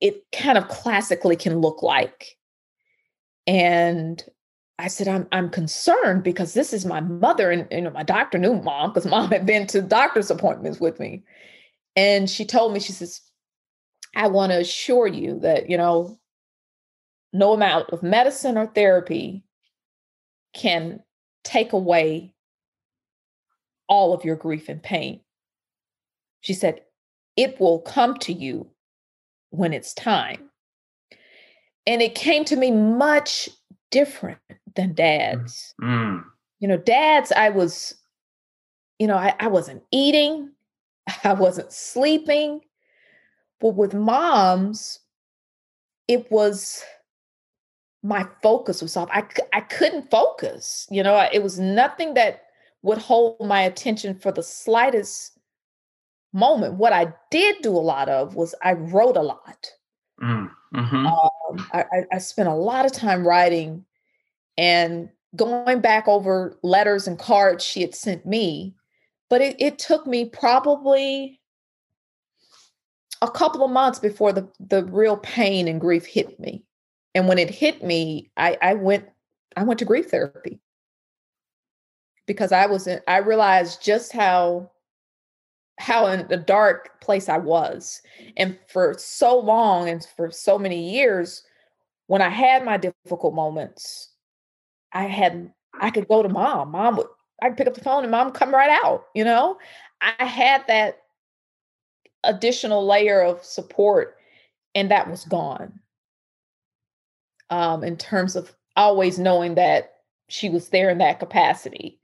it 0.00 0.24
kind 0.32 0.58
of 0.58 0.68
classically 0.68 1.36
can 1.36 1.60
look 1.60 1.82
like. 1.82 2.36
And 3.50 4.22
I 4.78 4.86
said, 4.86 5.08
I'm 5.08 5.26
I'm 5.32 5.50
concerned 5.50 6.22
because 6.22 6.54
this 6.54 6.72
is 6.72 6.86
my 6.86 7.00
mother, 7.00 7.50
and 7.50 7.66
you 7.72 7.80
know, 7.80 7.90
my 7.90 8.04
doctor 8.04 8.38
knew 8.38 8.54
mom 8.54 8.90
because 8.90 9.06
mom 9.10 9.32
had 9.32 9.44
been 9.44 9.66
to 9.68 9.82
doctor's 9.82 10.30
appointments 10.30 10.78
with 10.78 11.00
me. 11.00 11.24
And 11.96 12.30
she 12.30 12.44
told 12.44 12.72
me, 12.72 12.78
she 12.78 12.92
says, 12.92 13.20
I 14.14 14.28
want 14.28 14.52
to 14.52 14.60
assure 14.60 15.08
you 15.08 15.40
that, 15.40 15.68
you 15.68 15.76
know, 15.76 16.20
no 17.32 17.52
amount 17.52 17.90
of 17.90 18.04
medicine 18.04 18.56
or 18.56 18.66
therapy 18.66 19.42
can 20.54 21.00
take 21.42 21.72
away 21.72 22.32
all 23.88 24.12
of 24.12 24.24
your 24.24 24.36
grief 24.36 24.68
and 24.68 24.80
pain. 24.80 25.22
She 26.40 26.54
said, 26.54 26.82
it 27.36 27.58
will 27.58 27.80
come 27.80 28.16
to 28.18 28.32
you 28.32 28.70
when 29.50 29.72
it's 29.72 29.92
time. 29.92 30.49
And 31.86 32.02
it 32.02 32.14
came 32.14 32.44
to 32.46 32.56
me 32.56 32.70
much 32.70 33.48
different 33.90 34.38
than 34.76 34.94
dad's. 34.94 35.74
Mm. 35.80 36.24
You 36.60 36.68
know, 36.68 36.76
dad's, 36.76 37.32
I 37.32 37.48
was, 37.48 37.94
you 38.98 39.06
know, 39.06 39.16
I, 39.16 39.34
I 39.40 39.48
wasn't 39.48 39.82
eating, 39.90 40.50
I 41.24 41.32
wasn't 41.32 41.72
sleeping. 41.72 42.60
But 43.60 43.74
with 43.74 43.94
mom's, 43.94 45.00
it 46.08 46.30
was 46.30 46.82
my 48.02 48.26
focus 48.42 48.80
was 48.82 48.96
off. 48.96 49.08
I, 49.12 49.24
I 49.52 49.60
couldn't 49.60 50.10
focus. 50.10 50.86
You 50.90 51.02
know, 51.02 51.28
it 51.32 51.42
was 51.42 51.58
nothing 51.58 52.14
that 52.14 52.42
would 52.82 52.98
hold 52.98 53.36
my 53.40 53.60
attention 53.60 54.18
for 54.18 54.32
the 54.32 54.42
slightest 54.42 55.38
moment. 56.32 56.74
What 56.74 56.92
I 56.92 57.12
did 57.30 57.56
do 57.62 57.70
a 57.70 57.78
lot 57.78 58.08
of 58.08 58.34
was 58.34 58.54
I 58.62 58.72
wrote 58.72 59.16
a 59.16 59.22
lot. 59.22 59.70
Mm, 60.22 60.50
mm-hmm. 60.74 61.06
Um, 61.06 61.66
I, 61.72 62.04
I 62.12 62.18
spent 62.18 62.48
a 62.48 62.54
lot 62.54 62.86
of 62.86 62.92
time 62.92 63.26
writing 63.26 63.84
and 64.56 65.08
going 65.36 65.80
back 65.80 66.06
over 66.08 66.58
letters 66.62 67.06
and 67.06 67.18
cards 67.18 67.64
she 67.64 67.80
had 67.80 67.94
sent 67.94 68.26
me. 68.26 68.74
But 69.28 69.40
it, 69.40 69.56
it 69.60 69.78
took 69.78 70.06
me 70.06 70.24
probably 70.24 71.40
a 73.22 73.30
couple 73.30 73.64
of 73.64 73.70
months 73.70 73.98
before 73.98 74.32
the, 74.32 74.48
the 74.58 74.84
real 74.84 75.16
pain 75.16 75.68
and 75.68 75.80
grief 75.80 76.06
hit 76.06 76.40
me. 76.40 76.64
And 77.14 77.28
when 77.28 77.38
it 77.38 77.50
hit 77.50 77.82
me, 77.82 78.30
I, 78.36 78.56
I 78.62 78.74
went 78.74 79.08
I 79.56 79.64
went 79.64 79.78
to 79.80 79.84
grief 79.84 80.10
therapy 80.10 80.60
because 82.26 82.52
I 82.52 82.66
was 82.66 82.86
in, 82.86 83.00
I 83.08 83.18
realized 83.18 83.82
just 83.82 84.12
how 84.12 84.70
how 85.80 86.06
in 86.06 86.28
the 86.28 86.36
dark 86.36 87.00
place 87.00 87.28
I 87.28 87.38
was. 87.38 88.02
And 88.36 88.58
for 88.68 88.94
so 88.98 89.38
long 89.38 89.88
and 89.88 90.06
for 90.16 90.30
so 90.30 90.58
many 90.58 90.92
years, 90.92 91.42
when 92.06 92.20
I 92.20 92.28
had 92.28 92.64
my 92.64 92.76
difficult 92.76 93.34
moments, 93.34 94.10
I 94.92 95.04
had 95.04 95.52
I 95.80 95.90
could 95.90 96.06
go 96.06 96.22
to 96.22 96.28
mom. 96.28 96.72
Mom 96.72 96.96
would 96.96 97.06
I 97.42 97.50
pick 97.50 97.66
up 97.66 97.74
the 97.74 97.80
phone 97.80 98.02
and 98.02 98.10
mom 98.10 98.32
come 98.32 98.54
right 98.54 98.78
out, 98.84 99.06
you 99.14 99.24
know? 99.24 99.56
I 100.02 100.24
had 100.24 100.66
that 100.66 100.98
additional 102.24 102.86
layer 102.86 103.22
of 103.22 103.42
support 103.42 104.16
and 104.74 104.90
that 104.90 105.10
was 105.10 105.24
gone. 105.24 105.80
Um, 107.48 107.82
in 107.82 107.96
terms 107.96 108.36
of 108.36 108.54
always 108.76 109.18
knowing 109.18 109.54
that 109.54 109.94
she 110.28 110.50
was 110.50 110.68
there 110.68 110.90
in 110.90 110.98
that 110.98 111.18
capacity. 111.18 111.98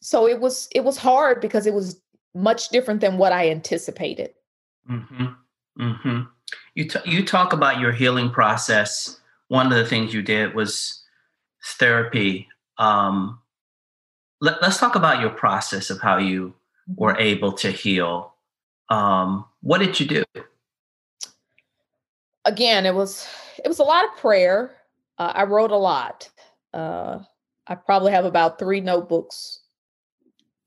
So 0.00 0.28
it 0.28 0.40
was 0.40 0.68
it 0.74 0.84
was 0.84 0.96
hard 0.96 1.40
because 1.40 1.66
it 1.66 1.74
was 1.74 2.00
much 2.34 2.68
different 2.68 3.00
than 3.00 3.18
what 3.18 3.32
I 3.32 3.50
anticipated. 3.50 4.34
Mm-hmm. 4.90 5.26
Mm-hmm. 5.80 6.20
You 6.74 6.88
t- 6.88 6.98
you 7.10 7.24
talk 7.24 7.52
about 7.52 7.80
your 7.80 7.92
healing 7.92 8.30
process. 8.30 9.20
One 9.48 9.66
of 9.66 9.72
the 9.72 9.86
things 9.86 10.14
you 10.14 10.22
did 10.22 10.54
was 10.54 11.02
therapy. 11.64 12.48
Um, 12.78 13.40
let, 14.40 14.62
us 14.62 14.78
talk 14.78 14.94
about 14.94 15.20
your 15.20 15.30
process 15.30 15.90
of 15.90 16.00
how 16.00 16.18
you 16.18 16.54
were 16.96 17.12
mm-hmm. 17.12 17.22
able 17.22 17.52
to 17.52 17.70
heal. 17.70 18.34
Um, 18.88 19.44
what 19.62 19.78
did 19.78 20.00
you 20.00 20.06
do? 20.06 20.24
Again, 22.44 22.86
it 22.86 22.94
was 22.94 23.28
it 23.62 23.68
was 23.68 23.78
a 23.78 23.84
lot 23.84 24.04
of 24.04 24.16
prayer. 24.16 24.72
Uh, 25.18 25.32
I 25.34 25.44
wrote 25.44 25.70
a 25.70 25.76
lot. 25.76 26.30
Uh, 26.72 27.20
I 27.66 27.74
probably 27.74 28.12
have 28.12 28.24
about 28.24 28.58
three 28.58 28.80
notebooks 28.80 29.59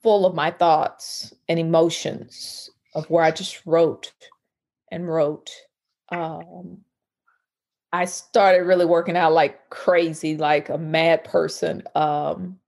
full 0.04 0.26
of 0.26 0.36
my 0.36 0.52
thoughts 0.52 1.34
and 1.50 1.58
emotions 1.58 2.70
of 2.94 3.10
where 3.10 3.24
I 3.24 3.32
just 3.32 3.66
wrote 3.66 4.12
and 4.92 5.08
wrote. 5.08 5.50
Um, 6.10 6.80
I 7.92 8.06
started 8.06 8.63
really 8.63 8.86
working 8.86 9.18
out 9.18 9.34
like 9.34 9.70
crazy, 9.70 10.38
like 10.38 10.70
a 10.70 10.78
mad 10.78 11.24
person. 11.24 11.84
Um, 11.96 12.60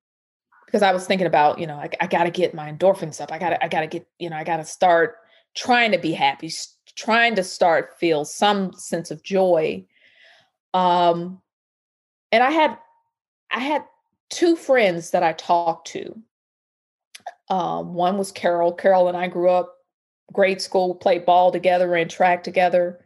because 0.66 0.82
I 0.82 0.92
was 0.92 1.06
thinking 1.06 1.28
about, 1.28 1.60
you 1.60 1.68
know, 1.68 1.76
I, 1.76 1.90
I 2.02 2.08
got 2.08 2.24
to 2.24 2.32
get 2.32 2.54
my 2.54 2.72
endorphins 2.72 3.22
up. 3.22 3.32
I 3.32 3.38
got 3.38 3.52
to, 3.52 3.64
I 3.64 3.68
got 3.68 3.82
to 3.82 3.88
get, 3.88 4.08
you 4.20 4.30
know, 4.30 4.36
I 4.36 4.44
got 4.44 4.58
to 4.58 4.66
start 4.66 5.18
trying 5.56 5.92
to 5.92 5.98
be 5.98 6.12
happy, 6.12 6.52
trying 6.96 7.36
to 7.36 7.44
start 7.44 7.98
feel 8.00 8.26
some 8.26 8.74
sense 8.74 9.12
of 9.12 9.24
joy. 9.24 9.86
Um, 10.74 11.42
and 12.32 12.44
I 12.44 12.52
had, 12.52 12.78
I 13.52 13.60
had 13.60 13.86
two 14.30 14.56
friends 14.56 15.12
that 15.12 15.24
I 15.24 15.34
talked 15.34 15.88
to 15.90 16.20
um, 17.50 17.94
one 17.94 18.18
was 18.18 18.32
Carol. 18.32 18.74
Carol 18.74 19.08
and 19.08 19.18
I 19.18 19.28
grew 19.28 19.50
up 19.50 19.76
grade 20.34 20.62
school, 20.62 20.96
played 20.96 21.26
ball 21.26 21.52
together, 21.52 21.88
ran 21.88 22.08
track 22.10 22.44
together. 22.44 23.00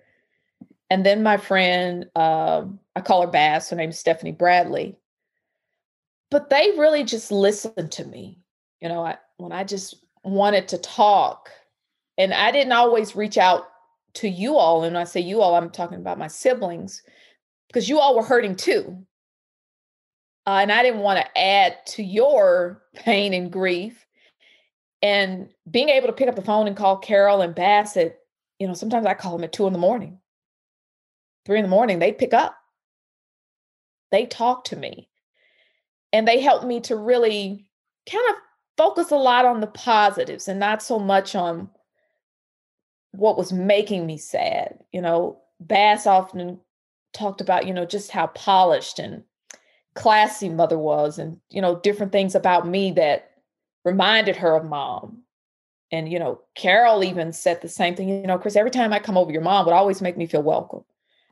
And 0.89 1.05
then 1.05 1.21
my 1.21 1.37
friend, 1.37 2.05
uh, 2.15 2.65
I 2.95 3.01
call 3.01 3.21
her 3.21 3.27
Bass, 3.27 3.69
her 3.69 3.75
name 3.75 3.89
is 3.89 3.99
Stephanie 3.99 4.31
Bradley. 4.31 4.97
But 6.31 6.49
they 6.49 6.71
really 6.77 7.03
just 7.03 7.31
listened 7.31 7.91
to 7.93 8.05
me. 8.05 8.39
You 8.81 8.89
know, 8.89 9.05
I, 9.05 9.17
when 9.37 9.51
I 9.51 9.63
just 9.63 9.95
wanted 10.23 10.67
to 10.69 10.77
talk, 10.77 11.49
and 12.17 12.33
I 12.33 12.51
didn't 12.51 12.73
always 12.73 13.15
reach 13.15 13.37
out 13.37 13.67
to 14.15 14.27
you 14.27 14.57
all. 14.57 14.83
And 14.83 14.97
I 14.97 15.03
say 15.03 15.19
you 15.19 15.41
all, 15.41 15.55
I'm 15.55 15.69
talking 15.69 15.97
about 15.97 16.17
my 16.17 16.27
siblings, 16.27 17.01
because 17.67 17.87
you 17.87 17.99
all 17.99 18.15
were 18.15 18.23
hurting 18.23 18.55
too. 18.55 19.05
Uh, 20.47 20.59
and 20.61 20.71
I 20.71 20.81
didn't 20.81 21.01
want 21.01 21.19
to 21.19 21.39
add 21.39 21.77
to 21.87 22.03
your 22.03 22.81
pain 22.95 23.33
and 23.33 23.51
grief. 23.51 24.05
And 25.01 25.49
being 25.69 25.89
able 25.89 26.07
to 26.07 26.13
pick 26.13 26.27
up 26.27 26.35
the 26.35 26.41
phone 26.41 26.67
and 26.67 26.75
call 26.75 26.97
Carol 26.97 27.41
and 27.41 27.55
Bassett, 27.55 28.19
you 28.59 28.67
know, 28.67 28.73
sometimes 28.73 29.05
I 29.05 29.13
call 29.13 29.33
them 29.33 29.43
at 29.43 29.53
two 29.53 29.67
in 29.67 29.73
the 29.73 29.79
morning, 29.79 30.19
three 31.45 31.57
in 31.57 31.63
the 31.63 31.69
morning, 31.69 31.99
they 31.99 32.11
pick 32.11 32.33
up. 32.33 32.55
They 34.11 34.25
talk 34.25 34.65
to 34.65 34.75
me. 34.75 35.09
And 36.11 36.27
they 36.27 36.41
help 36.41 36.65
me 36.65 36.81
to 36.81 36.95
really 36.95 37.69
kind 38.11 38.25
of 38.29 38.35
focus 38.77 39.11
a 39.11 39.15
lot 39.15 39.45
on 39.45 39.61
the 39.61 39.67
positives 39.67 40.47
and 40.47 40.59
not 40.59 40.81
so 40.81 40.99
much 40.99 41.35
on 41.35 41.69
what 43.11 43.37
was 43.37 43.53
making 43.53 44.05
me 44.05 44.17
sad. 44.17 44.79
You 44.91 45.01
know, 45.01 45.39
Bass 45.59 46.07
often 46.07 46.59
talked 47.13 47.41
about, 47.41 47.67
you 47.67 47.73
know, 47.73 47.85
just 47.85 48.11
how 48.11 48.27
polished 48.27 48.99
and 48.99 49.23
classy 49.95 50.49
mother 50.49 50.77
was 50.77 51.19
and 51.19 51.37
you 51.49 51.61
know 51.61 51.79
different 51.81 52.11
things 52.11 52.35
about 52.35 52.67
me 52.67 52.91
that 52.91 53.28
reminded 53.89 54.35
her 54.37 54.55
of 54.55 54.65
mom. 54.65 55.23
And 55.91 56.11
you 56.11 56.19
know 56.19 56.41
carol 56.55 57.03
even 57.03 57.33
said 57.33 57.61
the 57.61 57.67
same 57.67 57.95
thing 57.95 58.09
you 58.09 58.27
know 58.27 58.37
chris 58.37 58.55
every 58.55 58.69
time 58.69 58.93
i 58.93 58.99
come 58.99 59.17
over 59.17 59.31
your 59.31 59.41
mom 59.41 59.65
would 59.65 59.73
always 59.73 60.01
make 60.01 60.17
me 60.17 60.27
feel 60.27 60.43
welcome. 60.43 60.83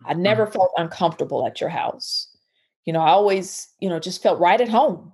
I 0.06 0.13
never 0.13 0.46
mm-hmm. 0.46 0.54
felt 0.54 0.72
uncomfortable 0.78 1.46
at 1.46 1.62
your 1.62 1.70
house. 1.70 2.36
You 2.86 2.93
know 2.93 3.02
i 3.02 3.10
always 3.10 3.67
you 3.80 3.88
know 3.89 4.00
just 4.00 4.24
felt 4.24 4.39
right 4.39 4.60
at 4.60 4.70
home. 4.70 5.13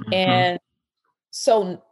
Mm-hmm. 0.00 0.12
and 0.14 0.58
so 1.30 1.82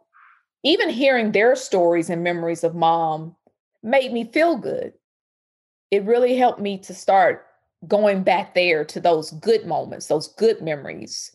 even 0.63 0.89
hearing 0.89 1.31
their 1.31 1.55
stories 1.55 2.09
and 2.09 2.23
memories 2.23 2.63
of 2.63 2.75
mom 2.75 3.35
made 3.83 4.11
me 4.11 4.25
feel 4.25 4.57
good. 4.57 4.93
It 5.91 6.03
really 6.03 6.35
helped 6.35 6.59
me 6.59 6.77
to 6.79 6.93
start 6.93 7.45
going 7.87 8.23
back 8.23 8.53
there 8.53 8.83
to 8.85 8.99
those 8.99 9.31
good 9.31 9.65
moments, 9.65 10.07
those 10.07 10.27
good 10.33 10.61
memories, 10.61 11.31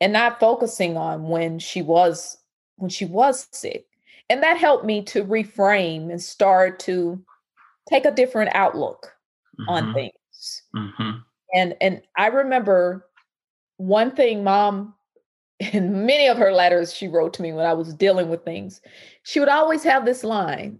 and 0.00 0.12
not 0.12 0.40
focusing 0.40 0.96
on 0.96 1.28
when 1.28 1.58
she 1.58 1.82
was 1.82 2.38
when 2.76 2.90
she 2.90 3.04
was 3.04 3.48
sick. 3.52 3.86
And 4.30 4.42
that 4.42 4.56
helped 4.56 4.84
me 4.84 5.02
to 5.04 5.24
reframe 5.24 6.10
and 6.10 6.20
start 6.20 6.78
to 6.80 7.22
take 7.88 8.04
a 8.04 8.10
different 8.10 8.54
outlook 8.54 9.12
mm-hmm. 9.60 9.68
on 9.68 9.94
things. 9.94 10.62
Mm-hmm. 10.74 11.10
And 11.54 11.76
and 11.80 12.02
I 12.16 12.28
remember 12.28 13.06
one 13.76 14.12
thing 14.12 14.44
mom 14.44 14.94
in 15.72 16.06
many 16.06 16.28
of 16.28 16.38
her 16.38 16.52
letters 16.52 16.92
she 16.92 17.08
wrote 17.08 17.32
to 17.34 17.42
me 17.42 17.52
when 17.52 17.66
I 17.66 17.72
was 17.72 17.94
dealing 17.94 18.28
with 18.28 18.44
things, 18.44 18.80
she 19.22 19.38
would 19.38 19.48
always 19.48 19.84
have 19.84 20.04
this 20.04 20.24
line, 20.24 20.78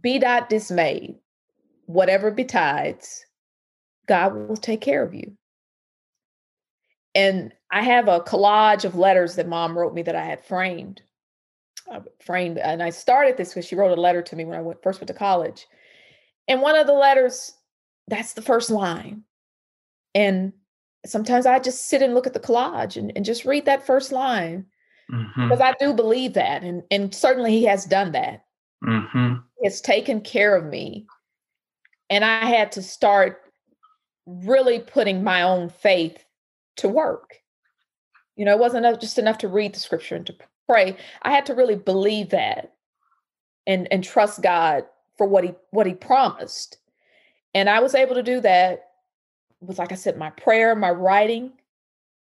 be 0.00 0.18
not 0.18 0.48
dismayed, 0.48 1.16
whatever 1.86 2.30
betides, 2.30 3.24
God 4.06 4.34
will 4.34 4.56
take 4.56 4.80
care 4.80 5.02
of 5.02 5.14
you. 5.14 5.36
And 7.14 7.52
I 7.74 7.82
have 7.82 8.06
a 8.06 8.20
collage 8.20 8.84
of 8.84 8.94
letters 8.94 9.34
that 9.34 9.48
mom 9.48 9.76
wrote 9.76 9.94
me 9.94 10.02
that 10.02 10.14
I 10.14 10.24
had 10.24 10.44
framed. 10.44 11.02
I 11.90 12.00
framed, 12.24 12.56
and 12.56 12.80
I 12.80 12.90
started 12.90 13.36
this 13.36 13.48
because 13.48 13.66
she 13.66 13.74
wrote 13.74 13.98
a 13.98 14.00
letter 14.00 14.22
to 14.22 14.36
me 14.36 14.44
when 14.44 14.56
I 14.56 14.62
went, 14.62 14.80
first 14.80 15.00
went 15.00 15.08
to 15.08 15.14
college. 15.14 15.66
And 16.46 16.62
one 16.62 16.78
of 16.78 16.86
the 16.86 16.92
letters, 16.92 17.52
that's 18.06 18.34
the 18.34 18.42
first 18.42 18.70
line. 18.70 19.24
And 20.14 20.52
sometimes 21.04 21.46
I 21.46 21.58
just 21.58 21.88
sit 21.88 22.00
and 22.00 22.14
look 22.14 22.28
at 22.28 22.32
the 22.32 22.38
collage 22.38 22.96
and, 22.96 23.10
and 23.16 23.24
just 23.24 23.44
read 23.44 23.64
that 23.64 23.84
first 23.84 24.12
line 24.12 24.66
mm-hmm. 25.12 25.48
because 25.48 25.60
I 25.60 25.74
do 25.80 25.92
believe 25.92 26.34
that. 26.34 26.62
And, 26.62 26.84
and 26.92 27.12
certainly 27.12 27.50
he 27.50 27.64
has 27.64 27.86
done 27.86 28.12
that. 28.12 28.44
Mm-hmm. 28.84 29.34
He 29.60 29.66
has 29.66 29.80
taken 29.80 30.20
care 30.20 30.54
of 30.54 30.64
me. 30.64 31.06
And 32.08 32.24
I 32.24 32.46
had 32.46 32.70
to 32.72 32.82
start 32.82 33.42
really 34.26 34.78
putting 34.78 35.24
my 35.24 35.42
own 35.42 35.70
faith 35.70 36.24
to 36.76 36.88
work. 36.88 37.40
You 38.36 38.44
know, 38.44 38.52
it 38.52 38.58
wasn't 38.58 38.86
enough, 38.86 39.00
just 39.00 39.18
enough 39.18 39.38
to 39.38 39.48
read 39.48 39.74
the 39.74 39.80
scripture 39.80 40.16
and 40.16 40.26
to 40.26 40.36
pray. 40.68 40.96
I 41.22 41.30
had 41.30 41.46
to 41.46 41.54
really 41.54 41.76
believe 41.76 42.30
that 42.30 42.74
and 43.66 43.88
and 43.92 44.02
trust 44.02 44.42
God 44.42 44.84
for 45.16 45.26
what 45.26 45.44
he 45.44 45.54
what 45.70 45.86
he 45.86 45.94
promised. 45.94 46.78
And 47.54 47.68
I 47.68 47.80
was 47.80 47.94
able 47.94 48.14
to 48.16 48.22
do 48.22 48.40
that 48.40 48.90
with 49.60 49.78
like 49.78 49.92
I 49.92 49.96
said 49.96 50.18
my 50.18 50.30
prayer, 50.30 50.74
my 50.74 50.90
writing, 50.90 51.52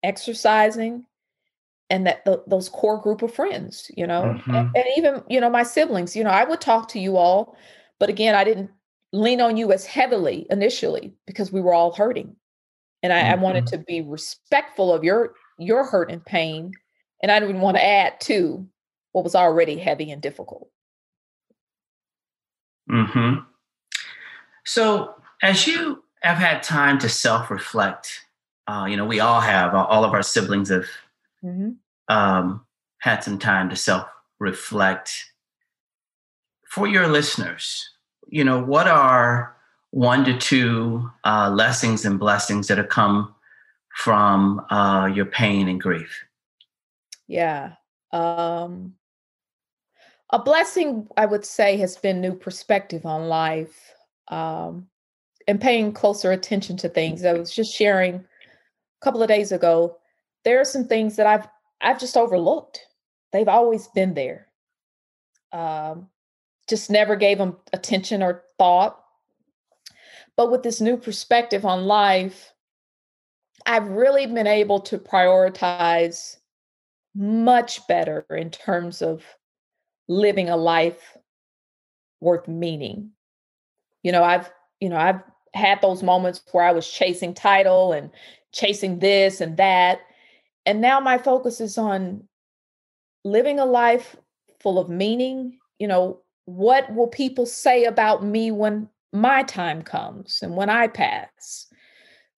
exercising 0.02 1.04
and 1.90 2.06
that 2.06 2.24
the, 2.24 2.42
those 2.46 2.68
core 2.68 3.00
group 3.00 3.22
of 3.22 3.32
friends, 3.32 3.90
you 3.96 4.06
know. 4.06 4.22
Mm-hmm. 4.22 4.54
And, 4.54 4.70
and 4.76 4.84
even, 4.96 5.22
you 5.28 5.40
know, 5.40 5.50
my 5.50 5.62
siblings, 5.62 6.14
you 6.14 6.22
know, 6.22 6.30
I 6.30 6.44
would 6.44 6.60
talk 6.60 6.88
to 6.88 6.98
you 6.98 7.16
all, 7.16 7.56
but 7.98 8.08
again, 8.08 8.34
I 8.34 8.44
didn't 8.44 8.70
lean 9.12 9.40
on 9.40 9.56
you 9.56 9.72
as 9.72 9.86
heavily 9.86 10.46
initially 10.50 11.14
because 11.26 11.50
we 11.50 11.60
were 11.60 11.72
all 11.72 11.92
hurting. 11.92 12.36
And 13.02 13.12
I, 13.12 13.22
mm-hmm. 13.22 13.32
I 13.32 13.42
wanted 13.42 13.64
mm-hmm. 13.64 13.78
to 13.78 13.84
be 13.84 14.02
respectful 14.02 14.92
of 14.92 15.02
your 15.02 15.34
your 15.58 15.84
hurt 15.84 16.10
and 16.10 16.24
pain. 16.24 16.72
And 17.22 17.32
I 17.32 17.40
didn't 17.40 17.60
want 17.60 17.76
to 17.76 17.84
add 17.84 18.20
to 18.22 18.66
what 19.12 19.24
was 19.24 19.34
already 19.34 19.76
heavy 19.76 20.10
and 20.10 20.22
difficult. 20.22 20.70
Hmm. 22.88 23.34
So 24.64 25.14
as 25.42 25.66
you 25.66 26.02
have 26.22 26.38
had 26.38 26.62
time 26.62 26.98
to 27.00 27.08
self-reflect, 27.08 28.20
uh, 28.66 28.86
you 28.88 28.96
know, 28.96 29.04
we 29.06 29.20
all 29.20 29.40
have. 29.40 29.74
All 29.74 30.04
of 30.04 30.12
our 30.12 30.22
siblings 30.22 30.68
have 30.68 30.86
mm-hmm. 31.44 31.70
um, 32.08 32.64
had 32.98 33.24
some 33.24 33.38
time 33.38 33.70
to 33.70 33.76
self-reflect. 33.76 35.10
For 36.68 36.86
your 36.86 37.08
listeners, 37.08 37.90
you 38.28 38.44
know, 38.44 38.62
what 38.62 38.88
are 38.88 39.56
one 39.90 40.24
to 40.26 40.36
two 40.36 41.10
uh, 41.24 41.50
lessons 41.50 42.04
and 42.04 42.18
blessings 42.18 42.68
that 42.68 42.76
have 42.78 42.90
come 42.90 43.34
from 43.98 44.64
uh, 44.70 45.06
your 45.12 45.26
pain 45.26 45.68
and 45.68 45.80
grief? 45.80 46.24
Yeah. 47.26 47.72
Um, 48.12 48.94
a 50.30 50.38
blessing, 50.38 51.08
I 51.16 51.26
would 51.26 51.44
say, 51.44 51.76
has 51.78 51.96
been 51.96 52.20
new 52.20 52.34
perspective 52.34 53.04
on 53.04 53.28
life 53.28 53.92
um, 54.28 54.86
and 55.48 55.60
paying 55.60 55.92
closer 55.92 56.30
attention 56.30 56.76
to 56.76 56.88
things. 56.88 57.24
I 57.24 57.32
was 57.32 57.52
just 57.52 57.74
sharing 57.74 58.14
a 58.14 58.24
couple 59.02 59.20
of 59.20 59.28
days 59.28 59.50
ago. 59.50 59.98
There 60.44 60.60
are 60.60 60.64
some 60.64 60.84
things 60.84 61.16
that 61.16 61.26
I've 61.26 61.48
I've 61.80 61.98
just 61.98 62.16
overlooked. 62.16 62.80
They've 63.32 63.48
always 63.48 63.88
been 63.88 64.14
there. 64.14 64.46
Um, 65.52 66.08
just 66.68 66.88
never 66.88 67.16
gave 67.16 67.38
them 67.38 67.56
attention 67.72 68.22
or 68.22 68.44
thought. 68.58 69.02
But 70.36 70.52
with 70.52 70.62
this 70.62 70.80
new 70.80 70.96
perspective 70.96 71.64
on 71.64 71.86
life, 71.86 72.52
I've 73.68 73.88
really 73.90 74.26
been 74.26 74.46
able 74.46 74.80
to 74.80 74.98
prioritize 74.98 76.38
much 77.14 77.86
better 77.86 78.24
in 78.30 78.50
terms 78.50 79.02
of 79.02 79.22
living 80.08 80.48
a 80.48 80.56
life 80.56 81.18
worth 82.22 82.48
meaning. 82.48 83.10
You 84.02 84.12
know, 84.12 84.24
I've, 84.24 84.50
you 84.80 84.88
know, 84.88 84.96
I've 84.96 85.22
had 85.52 85.82
those 85.82 86.02
moments 86.02 86.42
where 86.50 86.64
I 86.64 86.72
was 86.72 86.88
chasing 86.90 87.34
title 87.34 87.92
and 87.92 88.10
chasing 88.52 89.00
this 89.00 89.42
and 89.42 89.58
that. 89.58 90.00
And 90.64 90.80
now 90.80 90.98
my 90.98 91.18
focus 91.18 91.60
is 91.60 91.76
on 91.76 92.26
living 93.22 93.60
a 93.60 93.66
life 93.66 94.16
full 94.60 94.78
of 94.78 94.88
meaning, 94.88 95.58
you 95.78 95.86
know, 95.86 96.20
what 96.46 96.94
will 96.94 97.08
people 97.08 97.44
say 97.44 97.84
about 97.84 98.24
me 98.24 98.50
when 98.50 98.88
my 99.12 99.42
time 99.42 99.82
comes 99.82 100.40
and 100.40 100.56
when 100.56 100.70
I 100.70 100.86
pass? 100.86 101.67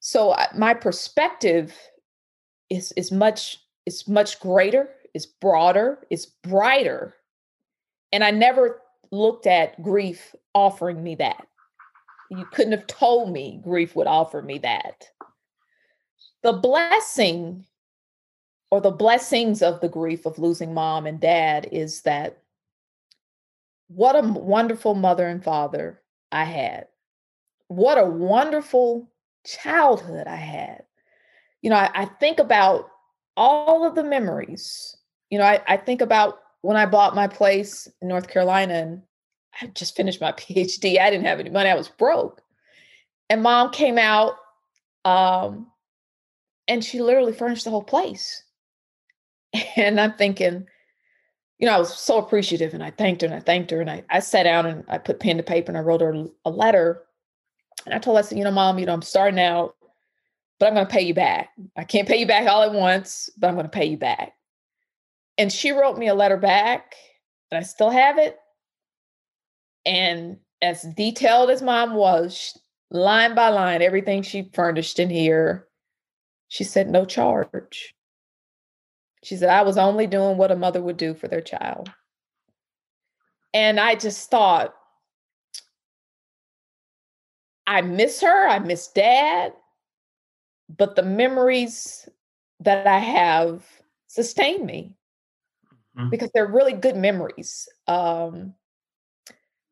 So 0.01 0.35
my 0.57 0.75
perspective 0.75 1.77
is 2.71 2.93
is 2.93 3.13
much 3.13 3.59
is 3.87 4.09
much 4.09 4.41
greater, 4.41 4.89
is 5.15 5.27
broader, 5.27 6.07
is 6.11 6.27
brighter. 6.27 7.15
And 8.13 8.25
I 8.25 8.31
never 8.31 8.81
looked 9.13 9.47
at 9.47 9.81
grief 9.83 10.35
offering 10.55 11.03
me 11.03 11.15
that. 11.17 11.47
You 12.31 12.47
couldn't 12.53 12.73
have 12.73 12.87
told 12.87 13.33
me 13.33 13.61
grief 13.63 13.95
would 13.95 14.07
offer 14.07 14.41
me 14.41 14.59
that. 14.59 15.09
The 16.43 16.53
blessing 16.55 17.67
or 18.71 18.81
the 18.81 18.91
blessings 18.91 19.63
of 19.63 19.81
the 19.81 19.89
grief 19.89 20.27
of 20.27 20.39
losing 20.39 20.73
mom 20.73 21.07
and 21.07 21.21
dad 21.21 21.69
is 21.73 22.03
that 22.03 22.39
what 23.89 24.15
a 24.17 24.27
wonderful 24.27 24.95
mother 24.95 25.27
and 25.27 25.43
father 25.43 26.01
I 26.31 26.45
had. 26.45 26.87
What 27.67 27.99
a 27.99 28.05
wonderful 28.05 29.11
childhood 29.47 30.27
I 30.27 30.37
had. 30.37 30.83
You 31.63 31.71
know, 31.71 31.77
I, 31.77 31.91
I 31.95 32.05
think 32.07 32.39
about 32.39 32.89
all 33.37 33.87
of 33.87 33.95
the 33.95 34.05
memories. 34.05 34.97
You 35.31 35.39
know, 35.39 35.45
I, 35.45 35.61
I 35.67 35.77
think 35.77 36.01
about 36.01 36.39
when 36.63 36.77
I 36.77 36.87
bought 36.87 37.15
my 37.15 37.27
place 37.27 37.89
in 38.01 38.09
North 38.09 38.29
Carolina 38.29 38.75
and 38.75 39.03
I 39.61 39.67
just 39.67 39.97
finished 39.97 40.21
my 40.21 40.33
PhD. 40.33 40.99
I 40.99 41.11
didn't 41.11 41.27
have 41.27 41.41
any 41.41 41.51
money, 41.51 41.71
I 41.71 41.75
was 41.75 41.89
broke. 41.89 42.43
And 43.29 43.43
mom 43.43 43.71
came 43.71 43.99
out 43.99 44.35
um, 45.05 45.69
and 46.67 46.85
she 46.85 47.01
literally 47.01 47.33
furnished 47.33 47.65
the 47.65 47.71
whole 47.71 47.83
place. 47.85 48.43
And 49.77 50.01
I'm 50.01 50.13
thinking, 50.13 50.67
you 51.59 51.67
know, 51.67 51.75
I 51.75 51.79
was 51.79 51.93
so 51.93 52.19
appreciative 52.19 52.73
and 52.73 52.83
I 52.83 52.91
thanked 52.91 53.23
her 53.23 53.27
and 53.27 53.35
I 53.35 53.41
thanked 53.41 53.71
her 53.71 53.81
and 53.81 53.91
I, 53.91 54.05
I 54.09 54.21
sat 54.21 54.45
down 54.45 54.65
and 54.65 54.85
I 54.89 54.99
put 54.99 55.21
pen 55.21 55.37
to 55.37 55.43
paper 55.43 55.71
and 55.71 55.77
I 55.77 55.81
wrote 55.81 56.01
her 56.01 56.27
a 56.45 56.51
letter. 56.51 57.03
And 57.87 57.95
I 57.95 57.99
told 57.99 58.17
her, 58.17 58.21
I 58.21 58.23
said, 58.23 58.39
you 58.39 58.45
know, 58.45 58.51
mom, 58.51 58.79
you 58.79 58.87
know, 58.87 58.93
I'm 58.93 59.03
starting 59.03 59.41
out, 59.41 59.77
but 60.59 60.67
I'm 60.67 60.75
going 60.75 60.87
to 60.87 60.93
pay 60.93 61.03
you 61.03 61.15
back. 61.15 61.51
I 61.77 61.85
can't 61.85 62.09
pay 62.09 62.19
you 62.19 62.27
back 62.27 62.47
all 62.47 62.63
at 62.63 62.73
once, 62.73 63.31
but 63.39 63.49
I'm 63.49 63.55
going 63.55 63.65
to 63.65 63.71
pay 63.71 63.87
you 63.87 63.97
back. 63.97 64.33
And 65.39 65.51
she 65.51 65.71
wrote 65.71 65.97
me 65.97 66.09
a 66.09 66.15
letter 66.15 66.37
back 66.37 66.95
and 67.51 67.59
I 67.59 67.63
still 67.63 67.91
have 67.91 68.19
it. 68.19 68.37
And 69.87 70.39
as 70.61 70.83
detailed 70.83 71.51
as 71.51 71.63
mom 71.63 71.95
was, 71.95 72.59
line 72.91 73.35
by 73.35 73.49
line, 73.49 73.81
everything 73.81 74.23
she 74.23 74.51
furnished 74.53 74.99
in 74.99 75.09
here, 75.09 75.67
she 76.49 76.65
said, 76.65 76.91
no 76.91 77.05
charge. 77.05 77.95
She 79.23 79.37
said, 79.37 79.49
I 79.49 79.63
was 79.63 79.79
only 79.79 80.07
doing 80.07 80.37
what 80.37 80.51
a 80.51 80.57
mother 80.57 80.83
would 80.83 80.97
do 80.97 81.15
for 81.15 81.29
their 81.29 81.41
child. 81.41 81.91
And 83.55 83.81
I 83.81 83.95
just 83.95 84.31
thought, 84.31 84.75
I 87.71 87.83
miss 87.83 88.21
her, 88.21 88.49
I 88.49 88.59
miss 88.59 88.89
dad, 88.89 89.53
but 90.77 90.97
the 90.97 91.05
memories 91.05 92.09
that 92.59 92.89
I 92.89 92.99
have 92.99 93.65
sustain 94.09 94.67
me 94.67 94.97
mm-hmm. 95.97 96.11
because 96.11 96.33
they're 96.35 96.51
really 96.51 96.73
good 96.73 96.97
memories. 96.97 97.69
Um, 97.87 98.55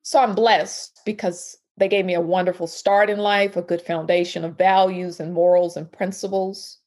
so 0.02 0.20
I'm 0.20 0.36
blessed 0.36 1.00
because 1.04 1.58
they 1.76 1.88
gave 1.88 2.04
me 2.04 2.14
a 2.14 2.20
wonderful 2.20 2.68
start 2.68 3.10
in 3.10 3.18
life, 3.18 3.56
a 3.56 3.62
good 3.62 3.82
foundation 3.82 4.44
of 4.44 4.56
values 4.56 5.18
and 5.18 5.34
morals 5.34 5.76
and 5.76 5.90
principles. 5.90 6.78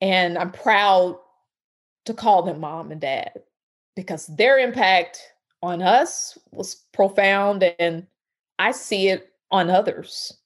And 0.00 0.38
I'm 0.38 0.50
proud 0.50 1.18
to 2.06 2.14
call 2.14 2.42
them 2.42 2.60
mom 2.60 2.90
and 2.90 3.02
dad 3.02 3.32
because 3.96 4.28
their 4.28 4.58
impact 4.58 5.20
on 5.62 5.82
us 5.82 6.38
was 6.52 6.74
profound 6.94 7.62
and 7.78 8.06
I 8.58 8.72
see 8.72 9.08
it 9.08 9.33
on 9.54 9.70
others. 9.70 10.36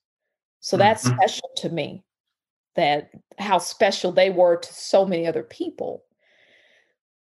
So 0.60 0.76
that's 0.76 1.06
mm-hmm. 1.06 1.16
special 1.16 1.50
to 1.56 1.70
me 1.70 2.04
that 2.76 3.10
how 3.38 3.56
special 3.56 4.12
they 4.12 4.28
were 4.28 4.56
to 4.56 4.72
so 4.72 5.06
many 5.06 5.26
other 5.26 5.42
people. 5.42 6.04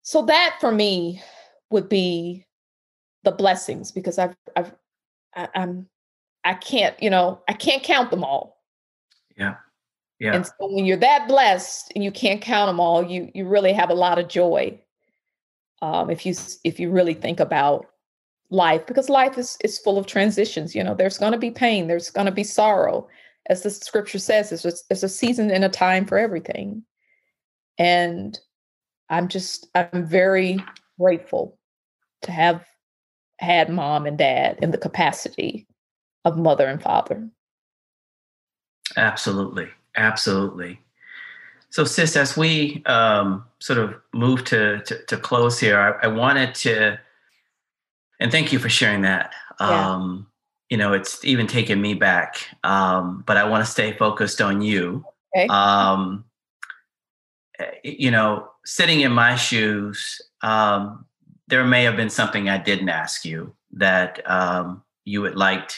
So 0.02 0.24
that 0.24 0.58
for 0.60 0.71
me 0.71 1.21
would 1.69 1.88
be 1.88 2.45
the 3.24 3.32
blessings 3.32 3.91
because 3.91 4.17
I've 4.17 4.36
I've 4.56 4.74
I, 5.36 5.48
I'm 5.54 5.88
I 6.43 6.56
can't, 6.56 7.02
you 7.02 7.10
know, 7.10 7.41
I 7.48 7.54
can't 7.54 7.84
count 7.84 8.10
them 8.10 8.24
all. 8.24 8.63
Yeah. 9.38 9.56
Yeah. 10.19 10.36
And 10.36 10.45
so 10.45 10.54
when 10.60 10.86
you're 10.86 10.98
that 10.98 11.28
blessed 11.28 11.91
and 11.93 12.04
you 12.04 12.12
can't 12.12 12.41
count 12.41 12.67
them 12.67 12.80
all, 12.80 13.04
you 13.04 13.30
you 13.36 13.48
really 13.48 13.74
have 13.74 13.91
a 13.91 13.95
lot 13.95 14.17
of 14.17 14.28
joy. 14.28 14.82
Um, 15.84 16.10
if 16.10 16.26
you 16.26 16.34
if 16.63 16.80
you 16.80 16.89
really 16.89 17.13
think 17.13 17.39
about 17.39 17.86
life, 18.49 18.86
because 18.86 19.10
life 19.10 19.38
is 19.38 19.58
is 19.63 19.79
full 19.79 19.97
of 19.97 20.05
transitions. 20.05 20.75
You 20.75 20.84
know, 20.84 20.95
there's 20.95 21.17
going 21.17 21.34
to 21.34 21.38
be 21.38 21.51
pain, 21.51 21.88
there's 21.88 22.10
going 22.10 22.25
to 22.25 22.31
be 22.31 22.43
sorrow, 22.43 23.08
as 23.47 23.63
the 23.63 23.69
scripture 23.69 24.19
says. 24.19 24.51
It's 24.51 24.63
just, 24.63 24.86
it's 24.89 25.03
a 25.03 25.10
season 25.10 25.51
and 25.51 25.63
a 25.63 25.69
time 25.69 26.05
for 26.05 26.17
everything, 26.17 26.84
and 27.77 28.38
I'm 29.10 29.27
just 29.27 29.67
I'm 29.75 30.05
very 30.05 30.60
grateful 30.99 31.58
to 32.23 32.31
have 32.31 32.65
had 33.39 33.69
mom 33.69 34.05
and 34.05 34.17
dad 34.17 34.60
in 34.62 34.71
the 34.71 34.77
capacity 34.77 35.67
of 36.23 36.38
mother 36.38 36.67
and 36.67 36.81
father. 36.81 37.29
Absolutely. 38.97 39.67
Absolutely. 39.95 40.79
So, 41.69 41.84
sis, 41.84 42.15
as 42.15 42.38
we 42.38 42.84
um, 42.86 43.43
sort 43.60 43.79
of 43.79 43.95
move 44.13 44.43
to, 44.45 44.81
to, 44.84 45.05
to 45.05 45.17
close 45.17 45.60
here, 45.60 45.77
I, 45.79 46.05
I, 46.05 46.08
wanted 46.08 46.55
to, 46.55 46.99
and 48.19 48.32
thank 48.32 48.51
you 48.54 48.60
for 48.60 48.69
sharing 48.69 49.01
that. 49.01 49.34
Yeah. 49.60 49.93
Um, 49.93 50.28
you 50.69 50.78
know, 50.78 50.93
it's 50.93 51.23
even 51.23 51.47
taken 51.47 51.82
me 51.82 51.93
back, 51.93 52.47
um, 52.63 53.23
but 53.28 53.38
I 53.38 53.47
want 53.47 53.63
to 53.63 53.71
stay 53.71 53.93
focused 53.93 54.41
on 54.41 54.62
you. 54.62 55.06
Okay. 55.36 55.47
Um, 55.47 56.25
eh, 57.60 57.71
you 57.84 58.12
know, 58.12 58.49
sitting 58.65 59.01
in 59.01 59.12
my 59.12 59.36
shoes, 59.36 60.19
um, 60.41 61.06
there 61.47 61.63
may 61.63 61.84
have 61.84 61.95
been 61.95 62.10
something 62.10 62.49
I 62.49 62.58
didn't 62.58 62.89
ask 62.89 63.25
you 63.25 63.56
that 63.73 64.21
um, 64.30 64.84
you 65.04 65.21
would 65.21 65.36
like 65.36 65.71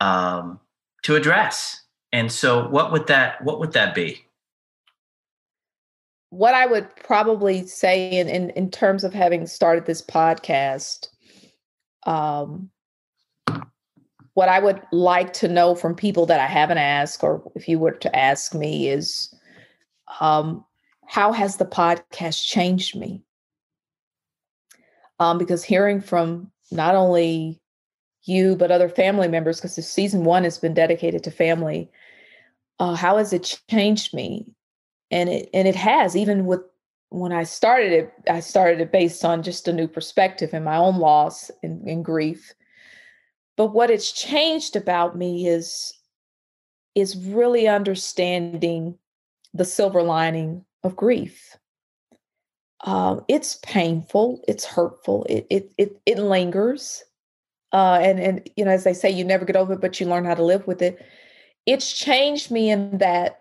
um, 0.00 0.58
to 1.02 1.14
address. 1.14 1.82
And 2.12 2.30
so, 2.30 2.68
what 2.68 2.90
would 2.90 3.06
that 3.06 3.42
what 3.44 3.60
would 3.60 3.72
that 3.72 3.94
be? 3.94 4.24
What 6.30 6.54
I 6.54 6.66
would 6.66 6.94
probably 6.96 7.66
say 7.66 8.10
in 8.10 8.28
in, 8.28 8.50
in 8.50 8.70
terms 8.70 9.04
of 9.04 9.12
having 9.12 9.46
started 9.46 9.86
this 9.86 10.02
podcast, 10.02 11.08
um, 12.06 12.70
what 14.34 14.48
I 14.48 14.60
would 14.60 14.80
like 14.92 15.32
to 15.34 15.48
know 15.48 15.74
from 15.74 15.94
people 15.94 16.26
that 16.26 16.40
I 16.40 16.46
haven't 16.46 16.78
asked, 16.78 17.22
or 17.22 17.42
if 17.54 17.68
you 17.68 17.78
were 17.78 17.92
to 17.92 18.16
ask 18.16 18.54
me, 18.54 18.88
is 18.88 19.34
um, 20.20 20.64
how 21.06 21.32
has 21.32 21.56
the 21.56 21.66
podcast 21.66 22.46
changed 22.46 22.96
me? 22.96 23.22
Um, 25.18 25.36
because 25.36 25.64
hearing 25.64 26.00
from 26.00 26.50
not 26.70 26.94
only 26.94 27.60
you 28.24 28.56
but 28.56 28.70
other 28.70 28.88
family 28.88 29.28
members 29.28 29.60
because 29.60 29.74
season 29.86 30.24
one 30.24 30.44
has 30.44 30.58
been 30.58 30.74
dedicated 30.74 31.24
to 31.24 31.30
family 31.30 31.90
uh, 32.78 32.94
how 32.94 33.16
has 33.16 33.32
it 33.32 33.58
changed 33.68 34.14
me 34.14 34.46
and 35.10 35.28
it 35.28 35.50
and 35.52 35.66
it 35.66 35.76
has 35.76 36.16
even 36.16 36.46
with 36.46 36.60
when 37.10 37.32
i 37.32 37.42
started 37.42 37.92
it 37.92 38.12
i 38.30 38.40
started 38.40 38.80
it 38.80 38.92
based 38.92 39.24
on 39.24 39.42
just 39.42 39.68
a 39.68 39.72
new 39.72 39.88
perspective 39.88 40.50
and 40.52 40.64
my 40.64 40.76
own 40.76 40.98
loss 40.98 41.50
and, 41.62 41.82
and 41.88 42.04
grief. 42.04 42.52
But 43.56 43.74
what 43.74 43.90
it's 43.90 44.12
changed 44.12 44.74
about 44.74 45.18
me 45.18 45.46
is 45.46 45.92
is 46.94 47.16
really 47.16 47.68
understanding 47.68 48.96
the 49.52 49.64
silver 49.64 50.02
lining 50.02 50.64
of 50.82 50.96
grief. 50.96 51.56
Um, 52.82 53.22
it's 53.28 53.58
painful 53.62 54.42
it's 54.48 54.64
hurtful 54.64 55.26
it, 55.28 55.46
it 55.50 55.72
it 55.76 56.00
it 56.06 56.18
lingers 56.18 57.04
uh, 57.72 57.98
and 58.00 58.18
and 58.18 58.50
you 58.56 58.64
know 58.64 58.70
as 58.70 58.84
they 58.84 58.94
say 58.94 59.10
you 59.10 59.22
never 59.22 59.44
get 59.44 59.56
over 59.56 59.74
it 59.74 59.82
but 59.82 60.00
you 60.00 60.06
learn 60.06 60.24
how 60.24 60.34
to 60.34 60.44
live 60.44 60.66
with 60.66 60.80
it. 60.80 61.04
It's 61.66 61.92
changed 61.92 62.50
me 62.50 62.70
in 62.70 62.96
that 62.98 63.39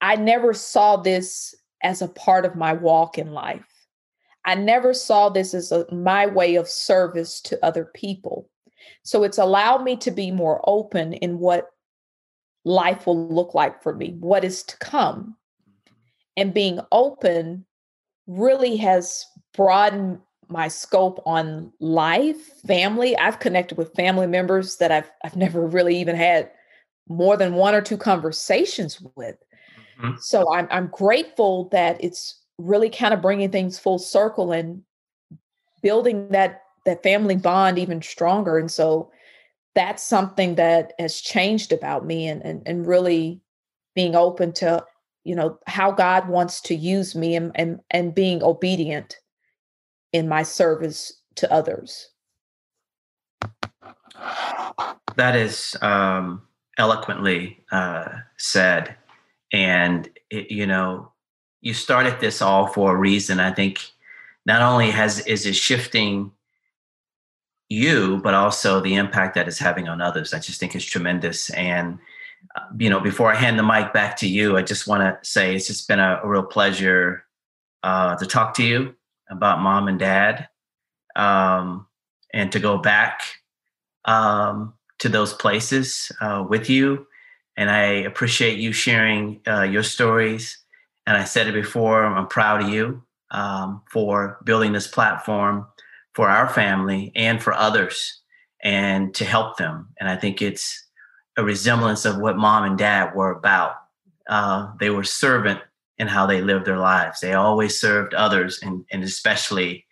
i 0.00 0.16
never 0.16 0.52
saw 0.52 0.96
this 0.96 1.54
as 1.82 2.02
a 2.02 2.08
part 2.08 2.44
of 2.44 2.56
my 2.56 2.72
walk 2.72 3.18
in 3.18 3.32
life 3.32 3.66
i 4.44 4.54
never 4.54 4.92
saw 4.94 5.28
this 5.28 5.54
as 5.54 5.72
a, 5.72 5.86
my 5.92 6.26
way 6.26 6.56
of 6.56 6.68
service 6.68 7.40
to 7.40 7.64
other 7.64 7.90
people 7.94 8.48
so 9.02 9.22
it's 9.22 9.38
allowed 9.38 9.82
me 9.82 9.96
to 9.96 10.10
be 10.10 10.30
more 10.30 10.60
open 10.64 11.12
in 11.14 11.38
what 11.38 11.68
life 12.64 13.06
will 13.06 13.28
look 13.28 13.54
like 13.54 13.82
for 13.82 13.94
me 13.94 14.16
what 14.20 14.44
is 14.44 14.62
to 14.62 14.76
come 14.78 15.36
mm-hmm. 15.68 15.94
and 16.36 16.54
being 16.54 16.80
open 16.90 17.64
really 18.26 18.76
has 18.76 19.24
broadened 19.54 20.18
my 20.48 20.68
scope 20.68 21.20
on 21.26 21.72
life, 21.80 22.60
family. 22.66 23.16
I've 23.16 23.40
connected 23.40 23.78
with 23.78 23.94
family 23.94 24.26
members 24.26 24.76
that 24.76 24.92
I've 24.92 25.10
I've 25.24 25.36
never 25.36 25.66
really 25.66 25.98
even 25.98 26.16
had 26.16 26.50
more 27.08 27.36
than 27.36 27.54
one 27.54 27.74
or 27.74 27.80
two 27.80 27.96
conversations 27.96 29.00
with. 29.16 29.36
Mm-hmm. 30.00 30.16
So 30.20 30.52
I'm 30.52 30.68
I'm 30.70 30.88
grateful 30.88 31.68
that 31.70 32.02
it's 32.02 32.40
really 32.58 32.90
kind 32.90 33.14
of 33.14 33.22
bringing 33.22 33.50
things 33.50 33.78
full 33.78 33.98
circle 33.98 34.52
and 34.52 34.82
building 35.82 36.28
that 36.30 36.62
that 36.84 37.02
family 37.02 37.36
bond 37.36 37.78
even 37.78 38.00
stronger. 38.02 38.58
And 38.58 38.70
so 38.70 39.10
that's 39.74 40.02
something 40.02 40.54
that 40.54 40.92
has 40.98 41.20
changed 41.20 41.72
about 41.72 42.06
me 42.06 42.28
and 42.28 42.42
and, 42.42 42.62
and 42.66 42.86
really 42.86 43.40
being 43.94 44.14
open 44.14 44.52
to 44.54 44.84
you 45.24 45.34
know 45.34 45.58
how 45.66 45.90
God 45.90 46.28
wants 46.28 46.60
to 46.62 46.74
use 46.74 47.14
me 47.14 47.36
and 47.36 47.52
and, 47.54 47.80
and 47.90 48.14
being 48.14 48.42
obedient 48.42 49.16
in 50.12 50.28
my 50.28 50.42
service 50.42 51.12
to 51.36 51.52
others. 51.52 52.10
That 55.16 55.36
is 55.36 55.76
um, 55.82 56.42
eloquently 56.78 57.64
uh, 57.72 58.08
said. 58.36 58.96
And, 59.52 60.08
it, 60.30 60.50
you 60.50 60.66
know, 60.66 61.12
you 61.60 61.74
started 61.74 62.20
this 62.20 62.42
all 62.42 62.66
for 62.66 62.94
a 62.94 62.98
reason. 62.98 63.40
I 63.40 63.52
think 63.52 63.80
not 64.44 64.62
only 64.62 64.90
has 64.90 65.20
is 65.26 65.46
it 65.46 65.56
shifting 65.56 66.32
you, 67.68 68.20
but 68.22 68.34
also 68.34 68.80
the 68.80 68.94
impact 68.94 69.34
that 69.34 69.48
it's 69.48 69.58
having 69.58 69.88
on 69.88 70.00
others. 70.00 70.32
I 70.32 70.38
just 70.38 70.60
think 70.60 70.74
it's 70.74 70.84
tremendous. 70.84 71.50
And, 71.50 71.98
uh, 72.54 72.66
you 72.78 72.88
know, 72.88 73.00
before 73.00 73.32
I 73.32 73.34
hand 73.34 73.58
the 73.58 73.64
mic 73.64 73.92
back 73.92 74.16
to 74.18 74.28
you, 74.28 74.56
I 74.56 74.62
just 74.62 74.86
want 74.86 75.02
to 75.02 75.28
say 75.28 75.54
it's 75.56 75.66
just 75.66 75.88
been 75.88 75.98
a, 75.98 76.20
a 76.22 76.28
real 76.28 76.44
pleasure 76.44 77.24
uh, 77.82 78.16
to 78.16 78.26
talk 78.26 78.54
to 78.54 78.64
you 78.64 78.94
about 79.28 79.60
mom 79.60 79.88
and 79.88 79.98
dad 79.98 80.48
um, 81.16 81.86
and 82.32 82.52
to 82.52 82.60
go 82.60 82.78
back 82.78 83.22
um, 84.04 84.74
to 84.98 85.08
those 85.08 85.32
places 85.34 86.12
uh, 86.20 86.44
with 86.48 86.70
you. 86.70 87.06
And 87.56 87.70
I 87.70 87.82
appreciate 88.04 88.58
you 88.58 88.72
sharing 88.72 89.40
uh, 89.46 89.62
your 89.62 89.82
stories. 89.82 90.58
And 91.06 91.16
I 91.16 91.24
said 91.24 91.46
it 91.46 91.54
before, 91.54 92.04
I'm 92.04 92.26
proud 92.26 92.62
of 92.62 92.68
you 92.68 93.02
um, 93.30 93.82
for 93.90 94.38
building 94.44 94.72
this 94.72 94.88
platform 94.88 95.66
for 96.14 96.28
our 96.28 96.48
family 96.48 97.12
and 97.14 97.42
for 97.42 97.52
others 97.52 98.20
and 98.62 99.14
to 99.14 99.24
help 99.24 99.56
them. 99.56 99.88
And 100.00 100.08
I 100.08 100.16
think 100.16 100.42
it's 100.42 100.84
a 101.36 101.44
resemblance 101.44 102.04
of 102.04 102.18
what 102.18 102.36
mom 102.36 102.64
and 102.64 102.78
dad 102.78 103.14
were 103.14 103.32
about. 103.32 103.76
Uh, 104.28 104.72
they 104.80 104.90
were 104.90 105.04
servant 105.04 105.60
in 105.98 106.08
how 106.08 106.26
they 106.26 106.40
lived 106.40 106.66
their 106.66 106.78
lives. 106.78 107.20
They 107.20 107.34
always 107.34 107.78
served 107.78 108.14
others 108.14 108.58
and, 108.62 108.84
and 108.90 109.02
especially 109.02 109.86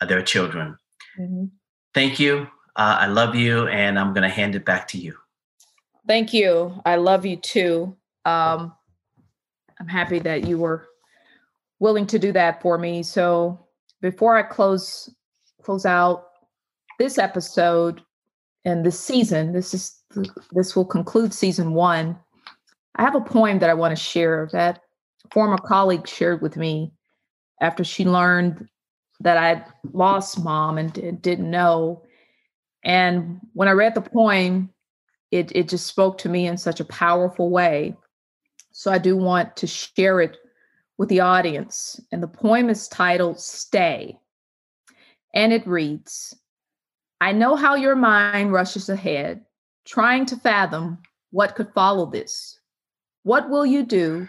uh, 0.00 0.06
their 0.06 0.22
children. 0.22 0.76
Mm-hmm. 1.18 1.46
Thank 1.94 2.18
you. 2.18 2.48
Uh, 2.74 2.98
I 3.00 3.06
love 3.06 3.34
you, 3.34 3.68
and 3.68 3.98
I'm 3.98 4.12
going 4.12 4.28
to 4.28 4.34
hand 4.34 4.54
it 4.54 4.66
back 4.66 4.86
to 4.88 4.98
you. 4.98 5.16
Thank 6.06 6.32
you. 6.32 6.80
I 6.84 6.96
love 6.96 7.26
you 7.26 7.36
too. 7.36 7.96
Um, 8.24 8.72
I'm 9.80 9.88
happy 9.88 10.18
that 10.20 10.46
you 10.46 10.58
were 10.58 10.86
willing 11.80 12.06
to 12.06 12.18
do 12.18 12.32
that 12.32 12.62
for 12.62 12.78
me. 12.78 13.02
So 13.02 13.66
before 14.00 14.36
I 14.36 14.42
close 14.42 15.12
close 15.62 15.84
out 15.84 16.26
this 16.98 17.18
episode 17.18 18.02
and 18.64 18.86
this 18.86 18.98
season, 18.98 19.52
this 19.52 19.74
is 19.74 20.00
this 20.52 20.76
will 20.76 20.84
conclude 20.84 21.34
season 21.34 21.74
one. 21.74 22.18
I 22.94 23.02
have 23.02 23.14
a 23.14 23.20
poem 23.20 23.58
that 23.58 23.70
I 23.70 23.74
want 23.74 23.96
to 23.96 24.02
share 24.02 24.48
that 24.52 24.80
former 25.32 25.58
colleague 25.58 26.06
shared 26.06 26.40
with 26.40 26.56
me 26.56 26.92
after 27.60 27.84
she 27.84 28.04
learned 28.04 28.68
that 29.20 29.36
I'd 29.36 29.64
lost 29.92 30.42
mom 30.42 30.78
and 30.78 30.92
didn't 31.20 31.50
know. 31.50 32.02
And 32.84 33.40
when 33.54 33.68
I 33.68 33.72
read 33.72 33.94
the 33.94 34.02
poem, 34.02 34.70
it, 35.30 35.52
it 35.54 35.68
just 35.68 35.86
spoke 35.86 36.18
to 36.18 36.28
me 36.28 36.46
in 36.46 36.56
such 36.56 36.80
a 36.80 36.84
powerful 36.84 37.50
way. 37.50 37.96
So 38.72 38.92
I 38.92 38.98
do 38.98 39.16
want 39.16 39.56
to 39.56 39.66
share 39.66 40.20
it 40.20 40.36
with 40.98 41.08
the 41.08 41.20
audience. 41.20 42.00
And 42.12 42.22
the 42.22 42.28
poem 42.28 42.70
is 42.70 42.88
titled 42.88 43.40
Stay. 43.40 44.18
And 45.34 45.52
it 45.52 45.66
reads 45.66 46.34
I 47.20 47.32
know 47.32 47.56
how 47.56 47.74
your 47.74 47.96
mind 47.96 48.52
rushes 48.52 48.88
ahead, 48.88 49.44
trying 49.84 50.26
to 50.26 50.36
fathom 50.36 50.98
what 51.30 51.54
could 51.54 51.72
follow 51.72 52.06
this. 52.06 52.60
What 53.22 53.50
will 53.50 53.66
you 53.66 53.84
do? 53.84 54.28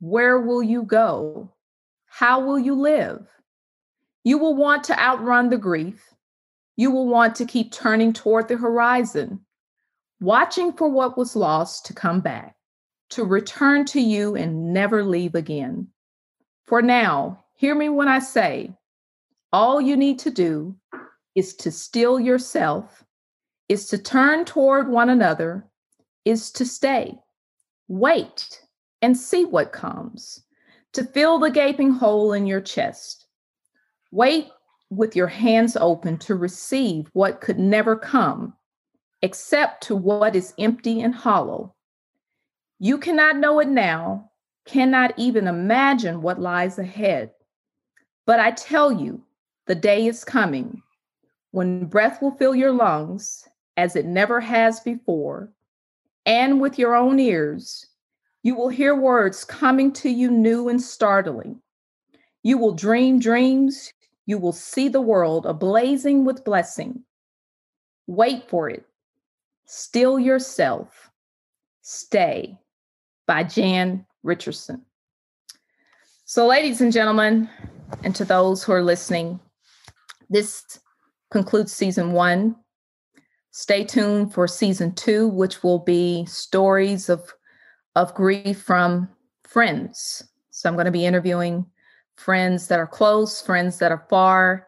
Where 0.00 0.40
will 0.40 0.62
you 0.62 0.82
go? 0.82 1.52
How 2.06 2.40
will 2.40 2.58
you 2.58 2.74
live? 2.74 3.26
You 4.24 4.38
will 4.38 4.54
want 4.54 4.84
to 4.84 4.98
outrun 5.00 5.48
the 5.48 5.56
grief. 5.56 6.02
You 6.76 6.90
will 6.90 7.06
want 7.06 7.34
to 7.36 7.46
keep 7.46 7.72
turning 7.72 8.12
toward 8.12 8.48
the 8.48 8.56
horizon, 8.56 9.40
watching 10.20 10.72
for 10.72 10.88
what 10.88 11.16
was 11.16 11.36
lost 11.36 11.86
to 11.86 11.94
come 11.94 12.20
back, 12.20 12.56
to 13.10 13.24
return 13.24 13.84
to 13.86 14.00
you 14.00 14.34
and 14.34 14.72
never 14.72 15.04
leave 15.04 15.34
again. 15.34 15.88
For 16.64 16.82
now, 16.82 17.44
hear 17.54 17.74
me 17.74 17.88
when 17.88 18.08
I 18.08 18.18
say, 18.18 18.76
all 19.52 19.80
you 19.80 19.96
need 19.96 20.18
to 20.20 20.30
do 20.30 20.76
is 21.34 21.54
to 21.56 21.70
still 21.70 22.20
yourself, 22.20 23.04
is 23.68 23.86
to 23.88 23.98
turn 23.98 24.44
toward 24.44 24.88
one 24.88 25.08
another, 25.08 25.66
is 26.24 26.50
to 26.52 26.66
stay. 26.66 27.18
Wait 27.86 28.60
and 29.00 29.16
see 29.16 29.44
what 29.44 29.72
comes, 29.72 30.42
to 30.92 31.04
fill 31.04 31.38
the 31.38 31.50
gaping 31.50 31.92
hole 31.92 32.32
in 32.32 32.46
your 32.46 32.60
chest. 32.60 33.26
Wait 34.10 34.48
with 34.90 35.14
your 35.14 35.26
hands 35.26 35.76
open 35.76 36.18
to 36.18 36.34
receive 36.34 37.08
what 37.12 37.40
could 37.40 37.58
never 37.58 37.96
come, 37.96 38.54
except 39.22 39.82
to 39.84 39.96
what 39.96 40.36
is 40.36 40.54
empty 40.58 41.00
and 41.00 41.14
hollow. 41.14 41.74
You 42.78 42.98
cannot 42.98 43.36
know 43.38 43.58
it 43.58 43.68
now, 43.68 44.30
cannot 44.64 45.14
even 45.16 45.48
imagine 45.48 46.22
what 46.22 46.40
lies 46.40 46.78
ahead. 46.78 47.32
But 48.26 48.40
I 48.40 48.52
tell 48.52 48.92
you, 48.92 49.22
the 49.66 49.74
day 49.74 50.06
is 50.06 50.24
coming 50.24 50.82
when 51.50 51.86
breath 51.86 52.20
will 52.20 52.32
fill 52.32 52.54
your 52.54 52.72
lungs 52.72 53.48
as 53.76 53.96
it 53.96 54.06
never 54.06 54.40
has 54.40 54.80
before, 54.80 55.52
and 56.26 56.60
with 56.60 56.78
your 56.78 56.94
own 56.94 57.18
ears, 57.18 57.86
you 58.42 58.54
will 58.54 58.68
hear 58.68 58.94
words 58.94 59.44
coming 59.44 59.92
to 59.92 60.08
you 60.08 60.30
new 60.30 60.68
and 60.68 60.80
startling. 60.80 61.60
You 62.42 62.58
will 62.58 62.74
dream 62.74 63.18
dreams. 63.18 63.92
You 64.26 64.38
will 64.38 64.52
see 64.52 64.88
the 64.88 65.00
world 65.00 65.44
ablazing 65.44 66.24
with 66.24 66.44
blessing. 66.44 67.02
Wait 68.06 68.48
for 68.48 68.68
it. 68.70 68.87
Still 69.70 70.18
yourself. 70.18 71.10
Stay 71.82 72.58
by 73.26 73.44
Jan 73.44 74.06
Richardson. 74.22 74.80
So, 76.24 76.46
ladies 76.46 76.80
and 76.80 76.90
gentlemen, 76.90 77.50
and 78.02 78.14
to 78.14 78.24
those 78.24 78.64
who 78.64 78.72
are 78.72 78.82
listening, 78.82 79.38
this 80.30 80.80
concludes 81.30 81.70
season 81.70 82.12
one. 82.12 82.56
Stay 83.50 83.84
tuned 83.84 84.32
for 84.32 84.48
season 84.48 84.94
two, 84.94 85.28
which 85.28 85.62
will 85.62 85.80
be 85.80 86.24
stories 86.24 87.10
of, 87.10 87.30
of 87.94 88.14
grief 88.14 88.62
from 88.62 89.06
friends. 89.44 90.26
So 90.50 90.70
I'm 90.70 90.76
going 90.76 90.86
to 90.86 90.90
be 90.90 91.04
interviewing 91.04 91.66
friends 92.16 92.68
that 92.68 92.80
are 92.80 92.86
close, 92.86 93.42
friends 93.42 93.78
that 93.80 93.92
are 93.92 94.06
far, 94.08 94.67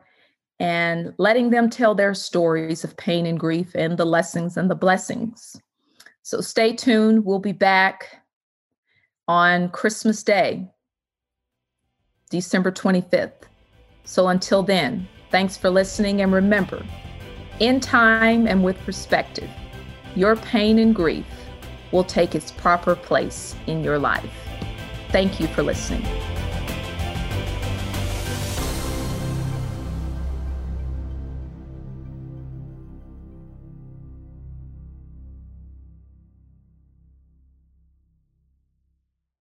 and 0.60 1.12
letting 1.18 1.50
them 1.50 1.68
tell 1.68 1.96
their 1.96 2.14
stories 2.14 2.84
of 2.84 2.96
pain 2.96 3.26
and 3.26 3.40
grief 3.40 3.74
and 3.74 3.98
the 3.98 4.04
lessons 4.04 4.56
and 4.56 4.70
the 4.70 4.76
blessings. 4.76 5.60
So 6.22 6.40
stay 6.40 6.76
tuned. 6.76 7.24
We'll 7.24 7.40
be 7.40 7.52
back 7.52 8.22
on 9.26 9.70
Christmas 9.70 10.22
Day, 10.22 10.68
December 12.30 12.70
25th. 12.70 13.42
So 14.04 14.28
until 14.28 14.62
then, 14.62 15.08
Thanks 15.30 15.56
for 15.56 15.70
listening, 15.70 16.22
and 16.22 16.32
remember, 16.32 16.84
in 17.60 17.78
time 17.78 18.48
and 18.48 18.64
with 18.64 18.76
perspective, 18.78 19.48
your 20.16 20.34
pain 20.34 20.80
and 20.80 20.92
grief 20.92 21.26
will 21.92 22.02
take 22.02 22.34
its 22.34 22.50
proper 22.50 22.96
place 22.96 23.54
in 23.68 23.84
your 23.84 23.98
life. 23.98 24.32
Thank 25.10 25.38
you 25.38 25.46
for 25.46 25.62
listening. 25.62 26.04